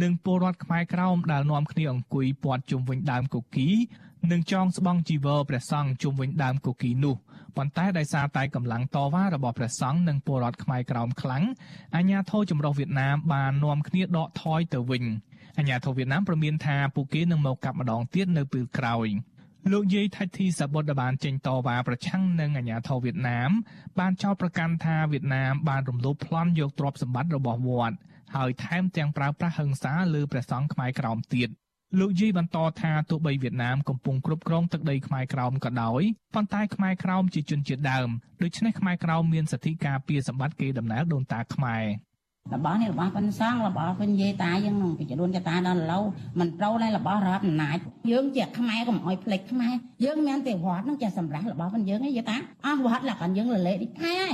[0.01, 3.69] និងពលរដ្ឋខ្មែរក្រោមដែលនាំគ្នាអង្គុយព័ទ្ធជុំវិញដើមគគី
[4.31, 7.15] និងចងស្បង់ជីវរព្រះសង្ឃជុំវិញដើមគគីនោះ
[7.57, 11.43] ប៉ុន្តែដោយសារតែកម្លាំងតវ៉ារបស់ព្រះសង្ឃនិងពលរដ្ឋខ្មែរក្រោមខ្លាំង
[11.95, 15.03] អាញាធរចម្រុះវៀតណាមបាននាំគ្នាដកថយទៅវិញ
[15.57, 19.07] អាញាធរវៀតណាមប្រមានថាពួកគេនឹងមកកាប់ម្ដងទៀតនៅពេលក្រោយ
[19.71, 23.51] លោកយាយថៃធីសាបុតដែលបានចេញតវ៉ាប្រឆាំងនឹងអាញាធរវៀតណាម
[23.99, 27.95] បានចោទប្រកាន់ថាវៀតណាមបានរំលោភប្លន់យកទ្រព្យសម្បត្តិរបស់វត្ត
[28.35, 31.49] ហើយថែមទាំងប្រើប្រាស់ហិង្សាលើព្រះសង្ឃខ្មែរក្រោមទៀត
[31.97, 36.01] លោកយីបន្តថាទោះបីវៀតណាមកំពុងគ្រប់គ្រងទឹកដីខ្មែរក្រោមក៏ដោយ
[36.33, 38.09] ប៉ុន្តែខ្មែរក្រោមជាជនជាតិដើម
[38.43, 41.85] ដូច្នេះខ្មែរក្រោមមានសិទ្ធិការពារសម្បត្តិគេដំណើរដូនតាខ្មែរ
[42.55, 46.03] របស់នេះរបស់ប៉ុនសងរបស់វិញយាយតាយើងនឹងពីជួនចតាដល់ឡូវ
[46.39, 47.77] មិនត្រូវតែរបស់រដ្ឋអំណាច
[48.11, 49.73] យើងជាខ្មែរកុំអោយផ្លេចខ្មែរ
[50.05, 54.29] យើងមានតែវត្តនឹងជាសម្រាប់របស់វិញយើងឯងយាយតាអស់វត្តលក្ខណៈយើងលលេនេះខ្មែរ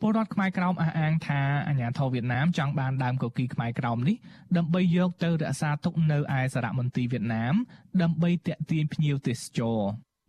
[0.00, 4.16] ពលរដ្ឋខ្មែរក្រោមអះអាងថាអាញាធរវៀតណាមចង់បានដើមកគីខ្មែរក្រោមនេះ
[4.56, 7.54] ដើម្បីយកទៅរក្សាទុកនៅឯសារមន្ទីរវៀតណាម
[8.02, 9.80] ដើម្បីតាក់ទាញភ្ញៀវទេសចរ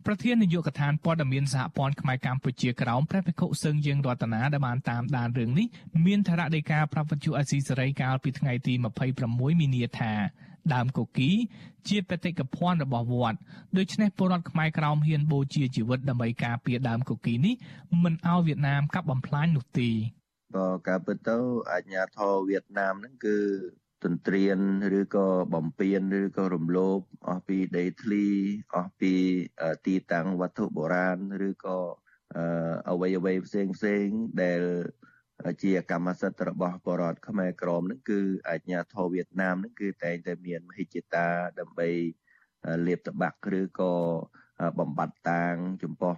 [0.06, 5.66] ប្រធាននាយកដ្ឋានព័ត៌មានសហព័ន្ធខ្មែរកម្ពុជាក្រោមព្រះភិក្ខុសឹងយើងរតនាដែលបានតាមដានរឿងនេះ
[6.06, 8.74] មានថារដីកាប្រពន្ធអសីសេរីកាលពីថ្ងៃទី
[9.18, 10.12] 26មីនាថា
[10.74, 11.30] ដើមកុកី
[11.88, 13.38] ជាបេតិកភណ្ឌរបស់វត្ត
[13.76, 17.54] ដូច្នេះពលរដ្ឋខ្មែរក្រោមហ៊ានបូជាជីវិតដើម្បីការពារដើមកុកីនេះ
[18.02, 19.90] មិនឲ្យវៀតណាមកាប់បំផ្លាញនោះទេ
[20.56, 21.38] ក៏ការពិតទៅ
[21.72, 23.38] អាជ្ញាធរវៀតណាមហ្នឹងគឺ
[24.04, 24.58] ទន្ទ្រាន
[24.98, 28.26] ឬក៏បំពេញឬក៏រំលោភអស់ពីដីធ្លី
[28.74, 29.12] អស់ពី
[29.86, 31.78] ទីតាំងវត្ថុបុរាណឬក៏
[32.90, 34.06] អ្វីអ្វីផ្សេងផ្សេង
[34.42, 34.62] ដែល
[35.62, 41.26] ជាកម្មសិទ្ធិរបស់បរតខ្មែរក្រមនឹងគឺអាជ្ញាធរវៀតណាមនឹងគឺតែងតែមានមហិច្ឆតា
[41.58, 41.88] ដើម្បី
[42.86, 43.92] លាបតបាក់ឬក៏
[44.78, 46.14] បំបត្តិតាងចំពោះ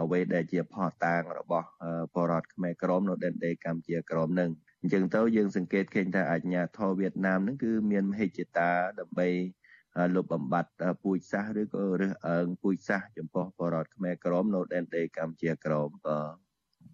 [0.00, 1.68] អ្វីដែលជាផោះតាងរបស់
[2.14, 4.50] បរតខ្មែរក្រមនៅដែនដីកម្ពុជាក្រមនឹង
[4.80, 8.70] អញ្ចឹងទៅយើងសង្កេតឃើញថាអាជ្ញាធរវៀតណាមនឹងគឺមានមហិច្ឆតា
[9.00, 9.28] ដើម្បី
[10.14, 16.47] លុបបំបត្តិពូជសាសន៍ឬក៏រើសអើងពូជសាសន៍ចំពោះបរតខ្មែរក្រមនៅដែនដីកម្ពុជាក្រមបាទ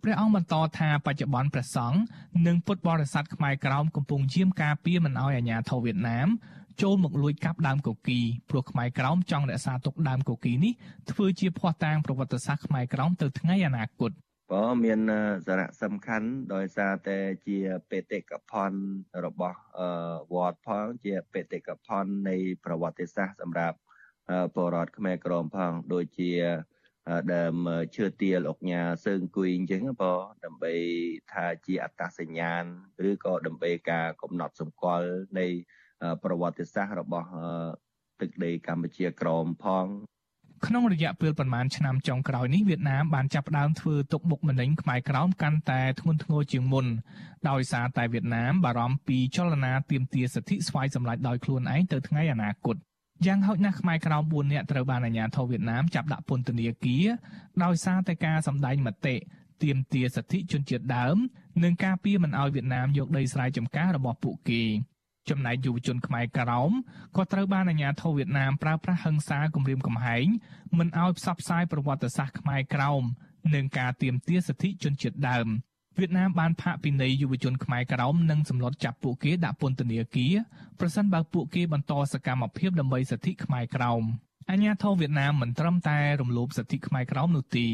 [0.04, 1.98] ព្រះអង្គបន្តថាបច្ចុប្បន្នព្រះសង្ឃ
[2.46, 6.28] និងពុទ្ធបរិស័ទខ្មែរក្រោមកំពុងយាមការពារមិនឲ្យអាជ្ញាធរវៀតណាម
[6.82, 10.72] ចូលមកលួចកាប់ដើមកុកីព្រោះខ្មែរក្រោមចង់រក្សាទុកដើមកុកីនេះ
[11.10, 14.10] ធ្វើជាភ័ស្តុតាងប្រវត្តិសាស្ត្រខ្មែរក្រោមទៅថ្ងៃអនាគត
[14.52, 15.00] ក៏មាន
[15.46, 17.58] សារៈសំខាន់ដោយសារតែជា
[17.90, 18.80] បេតិកភណ្ឌ
[19.24, 19.58] របស់
[20.32, 23.78] វត្តផងជាបេតិកភណ្ឌនៃប្រវត្តិសាស្ត្រសម្រាប់
[24.56, 26.32] បរតខ្មែរក្រមផងដូចជា
[27.34, 27.54] ដើម
[27.96, 30.12] ឈើទាលអុកញ៉ាសើងគួយអញ្ចឹងបើ
[30.44, 30.74] ដើម្បី
[31.32, 32.62] ថាជាអត្តសញ្ញាណ
[33.08, 35.46] ឬក៏ដើម្បីការកំណត់សម្គាល់នៃ
[36.24, 37.28] ប្រវត្តិសាស្ត្ររបស់
[38.20, 39.86] ទឹកដីកម្ពុជាក្រមផង
[40.66, 46.86] ក្នុងរយៈពេលប្រមាណឆ្នាំចុងក្រោយនេះវៀតណាមបានចាប់ផ្ដើមធ្វើទុកបុកម្នេញខ្មែរក្រោមកាន់តែធ្ងន់ធ្ងរជាងមុន
[47.50, 52.76] ដោយសារតែវៀតណាមបារម្ភពីចលនាទាមទារសិទ្ធិស្វ័យសម្រេចដោយខ្លួនឯងទៅថ្ងៃអនាគត
[53.26, 57.06] យ៉ាងហោចណាស់ខ្មែរក្រោម4នាក់ត្រូវបានអាជ្ញាធរវៀតណាមចាប់ដាក់ពន្ធនាគារ
[57.64, 59.16] ដោយសារតែការសម្ដែងមតិ
[59.62, 61.16] ទាមទារសិទ្ធិជនជាតិដើម
[61.62, 64.62] និងការពារមិនឲ្យវៀតណាមយកដីស្រែចម្ការរបស់ពួកគេ
[65.30, 66.72] ចំណែកយុវជនខ្មែរក្រោម
[67.16, 70.26] ក៏ត្រូវបានអាជ្ញាធរវៀតណាមប្រើប្រាស់ហិង្សាគំរាមកំហែង
[70.78, 73.02] មិនឲ្យផ្សព្វផ្សាយប្រវត្តិសាស្ត្រខ្មែរក្រោម
[73.54, 75.48] និងការទាមទារសិទ្ធិជនជាតិដើម
[75.98, 80.34] វៀតណាមបានផាកពិន័យយុវជនខ្មែរក្រោមនិងសម្លុតចាប់ពួកគេដាក់ពន្ធនាគារ
[80.80, 84.02] ប្រសិនបើពួកគេបន្តសកម្មភាពដើម្បីសិទ្ធិខ្មែរក្រោម
[84.50, 87.66] អាញាធរវៀតណាមមិនត្រឹមតែរំលោភសិទ្ធិខ្មែរក្រោមនោះទេ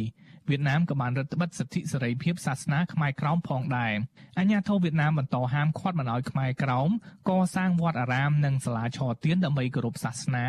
[0.49, 3.93] វៀតណាមក៏បានរឹតបន្តឹងសិទ្ធិសេរីភាពសាសនាខ្មែរក្រោមផងដែរ
[4.39, 6.91] អាញាធរវៀតណាមបន្តហាមឃាត់មិនឲ្យខ្មែរក្រោម
[7.29, 10.47] កសាងវត្តអារាមនិងសាលាឆទានដើម្បីគោរពសាសនា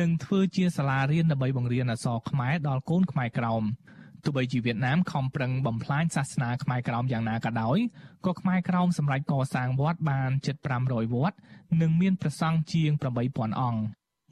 [0.00, 3.62] និងធ្វើជាសាលារៀនដើម្បីបង្រៀនអក្សរខ្មែរដល់កូនខ្មែរក្រោម
[4.24, 7.78] ទោះបីជាវៀតណាមខំប្រឹងបំផ្លាញសាសនាខ្មែរក្រោមយ៉ាងណាក៏ដោយ
[8.26, 10.56] ក៏ខ្មែរក្រោមសម្រេចកសាងវត្តបានជិត
[10.86, 11.36] 500វត្ត
[11.80, 12.90] និងមានព្រះសង្ឃជាង
[13.26, 13.80] 8000អង្គ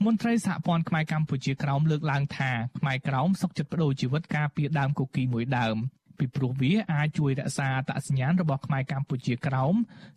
[0.04, 5.76] មន្ត្រីសហព័ន្ធខ្មែរកម្ពុជាក្រោមលើកឡើងថាខ្មែរក្រោមសុខចិត្តបដូរជីវិតការពារដើមគគីមួយដើម
[6.18, 9.74] ពីព្រោះវាអាចជួយរក្សាអត្តសញ្ញាណរបស់ខ្មែរកម្ពុជាក្រោម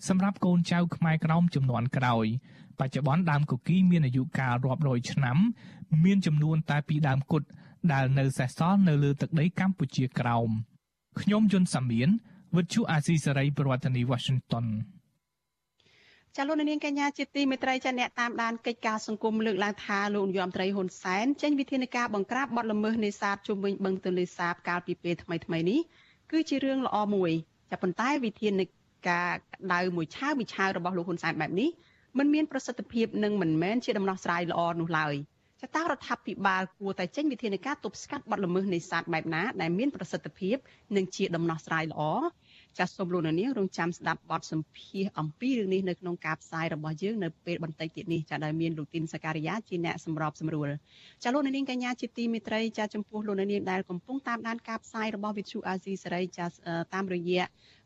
[0.07, 2.26] សម្រាប់កូនចៅខ្មែរក្រោមចំនួនក្រោយ
[2.80, 5.38] បច្ចុប្បន្នដើមគគីមានអាយុកាលរាប់រយឆ្នាំ
[6.03, 7.43] មានចំនួនតែពីដើមគុត
[7.93, 10.49] ដែលនៅសេសសល់នៅលើទឹកដីកម្ពុជាក្រោម
[11.21, 12.09] ខ្ញុំយុនសាមៀន
[12.55, 14.65] វិទ្យុអាស៊ីសេរីប្រធានាធិបតី Washington
[16.36, 25.79] ចាលោកនាងកញ្ញាជាទីមេត្រីចាអ្នកតាមដានកិច្ចការសង្គមលើកឡើងថាលោកនាយរដ្ឋមន្ត្រីហ៊ុនសែនចេញវិធានការបង្ក្រាបបទល្មើសនេសាទជុំវិញបឹងទន្លេសាបកាលពីពេលថ្មីថ្មីនេះ
[26.31, 27.31] គឺជារឿងល្អមួយ
[27.71, 28.53] ចាប៉ុន្តែវិធាន
[29.09, 29.31] ការ
[29.73, 31.69] ដៅមួយឆាវមួយឆាវរបស់លោកហ៊ុនសែនបែបនេះ
[32.17, 35.15] มันមានប្រសិទ្ធភាពនិងមិនមែនជាដំណោះស្រាយល្អនោះឡើយ
[35.62, 40.58] ចតារដ្ឋាភិបាលគួរតែចេញវិធានការទប់ស្កាត់បទល្មើសនេសាទបែបណាដែលមានប្រសិទ្ធភាព
[40.95, 42.01] និងជាដំណោះស្រាយល្អ
[42.78, 50.70] ចាសសូមលោកនាងរងចាំស្ដាប់បទសម្ភាសអំពីរឿងនេះនៅក្នុងការផ្សាយរបស់យើងនៅពេលបន្តិចទៀតនេះចាដែលមានលោកទីនសការីយ៉ាជាអ្នកសម្របសម្រួល
[51.24, 56.45] ចាលោកនាងកញ្ញាជាទីមេត្រីចាចំពោះលោកនាងដែលកំពុងតាមដានការផ្សាយរបស់វិទ្យុអាស៊ីសេរីចា
[56.93, 57.43] តាមរយៈ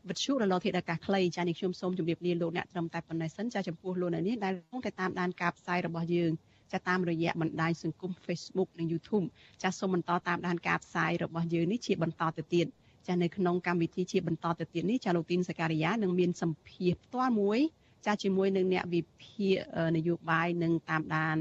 [0.08, 6.32] វិទ្យុរលកធាតុអាកាសខ្លីចានេះខ្ញុំសូមជម្រាបលាលោកអ្នកត្រឹមតែប៉ុណ្ណេះសិនចាចំពោះលោកនាងដែលកំពុងតែតាមដានការផ្សាយរបស់យើង
[6.72, 9.26] ចាតាមរយៈបណ្ដាញសង្គម Facebook និង YouTube
[9.62, 12.66] ចាសូមបន្តតាមដានការផ្សាយរបស់យើងនេះជាបន្តទៅទៀត
[13.06, 17.60] ចានៅក្នុងកម្មវិធីជាបន្តទៅទៀតនេះចាលោកទីនសការីយ៉ានឹងមានសម្ភារផ្ទាល់មួយ
[18.06, 19.54] ចាជាមួយនឹងអ្នកវិភាគ
[19.96, 21.36] នយោបាយនិងតាមដាន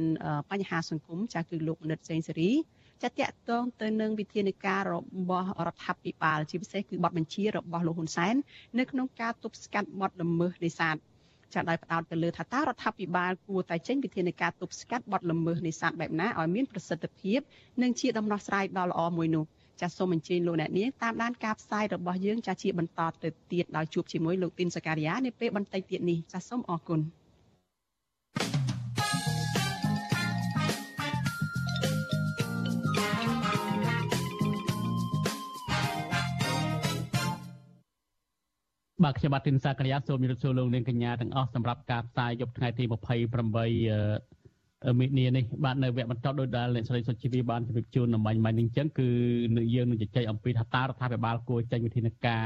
[0.52, 2.52] បញ្ហាសង្គមចាគឺលោកមនិតសេងសេរី
[3.04, 4.96] ចាតកតងទៅនឹងវិធានការរ
[5.30, 8.36] បស់រដ្ឋាភិបាលជាពិសេសគឺបទបញ្ជារបស់លោកហ៊ុនសែន
[8.80, 10.96] នៅក្នុងការទប់ស្កាត់បទល្មើសនេសាទ
[11.54, 17.40] ចាដោយផ្ដោតទៅលើថាតើរដ្ឋាភិបាលគួរតែចេញវិធានការទប់ស្កាត់បទល្មើសនេសាទបែបណាឲ្យមានប្រសិទ្ធភាព
[17.82, 19.44] និងជាដំណោះស្រាយដ៏ល្អមួយនោះ
[19.82, 27.00] ចាសសូមអញ្ជើញលោកអ្នកនាងតាមដានការផ្សាយរបស់យើងចាសជាបន្តទៅទៀតដោយជួបជាមួយលោកទីនសការីយ៉ានាពេលបន្តិចទៀតនេះចាសសូមអរគុណ
[39.04, 42.96] បាទខ្ញុំបាទទីនសាករិយាសូមជម្រាបសួរលោកនាងកញ្ញាទាំងអស់សម្រាប់ការផ្សាយយប់ថ្ងៃទី28
[45.00, 49.10] មិនិនានេះបាទនៅវគ្គបន្តដោយដែលអ្នកស្រីសុជីវីបានជម្រាបជូនអំបញ្ញមិញនេះអញ្ចឹងគឺ
[49.58, 52.46] នឹងយើងនឹងជជែកអំពីថាតើរដ្ឋាភិបាលគួរចេញវិធានការ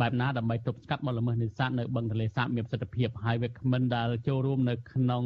[0.00, 5.24] បែបណាដើម្បីទប់ស្កាត់បទល្មើសនេសាទនៅបឹងទន្លេសាបមានប្រសិទ្ធភាពហើយវាគ្មិនដែលចូលរួមនៅក្នុង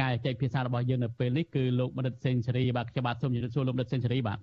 [0.00, 4.38] ការជជែកភាសារបស់យើងនៅពេលនេះគឺលោកបណ្ឌិតសេនស៊ូរីបាទខ្ញុំបាទសូមជម្រាបសួរលោកបណ្ឌិតសេនស៊ូរីបាទ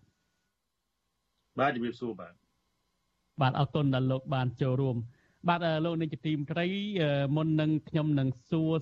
[1.59, 2.33] បាទជម្រាបសួរបាទ
[3.41, 4.95] បាទអរគុណដែលលោកបានចូលរួម
[5.45, 6.65] បាទលោកនាយកទីមត្រី
[7.35, 8.73] មុននឹងខ្ញុំនឹងសួរ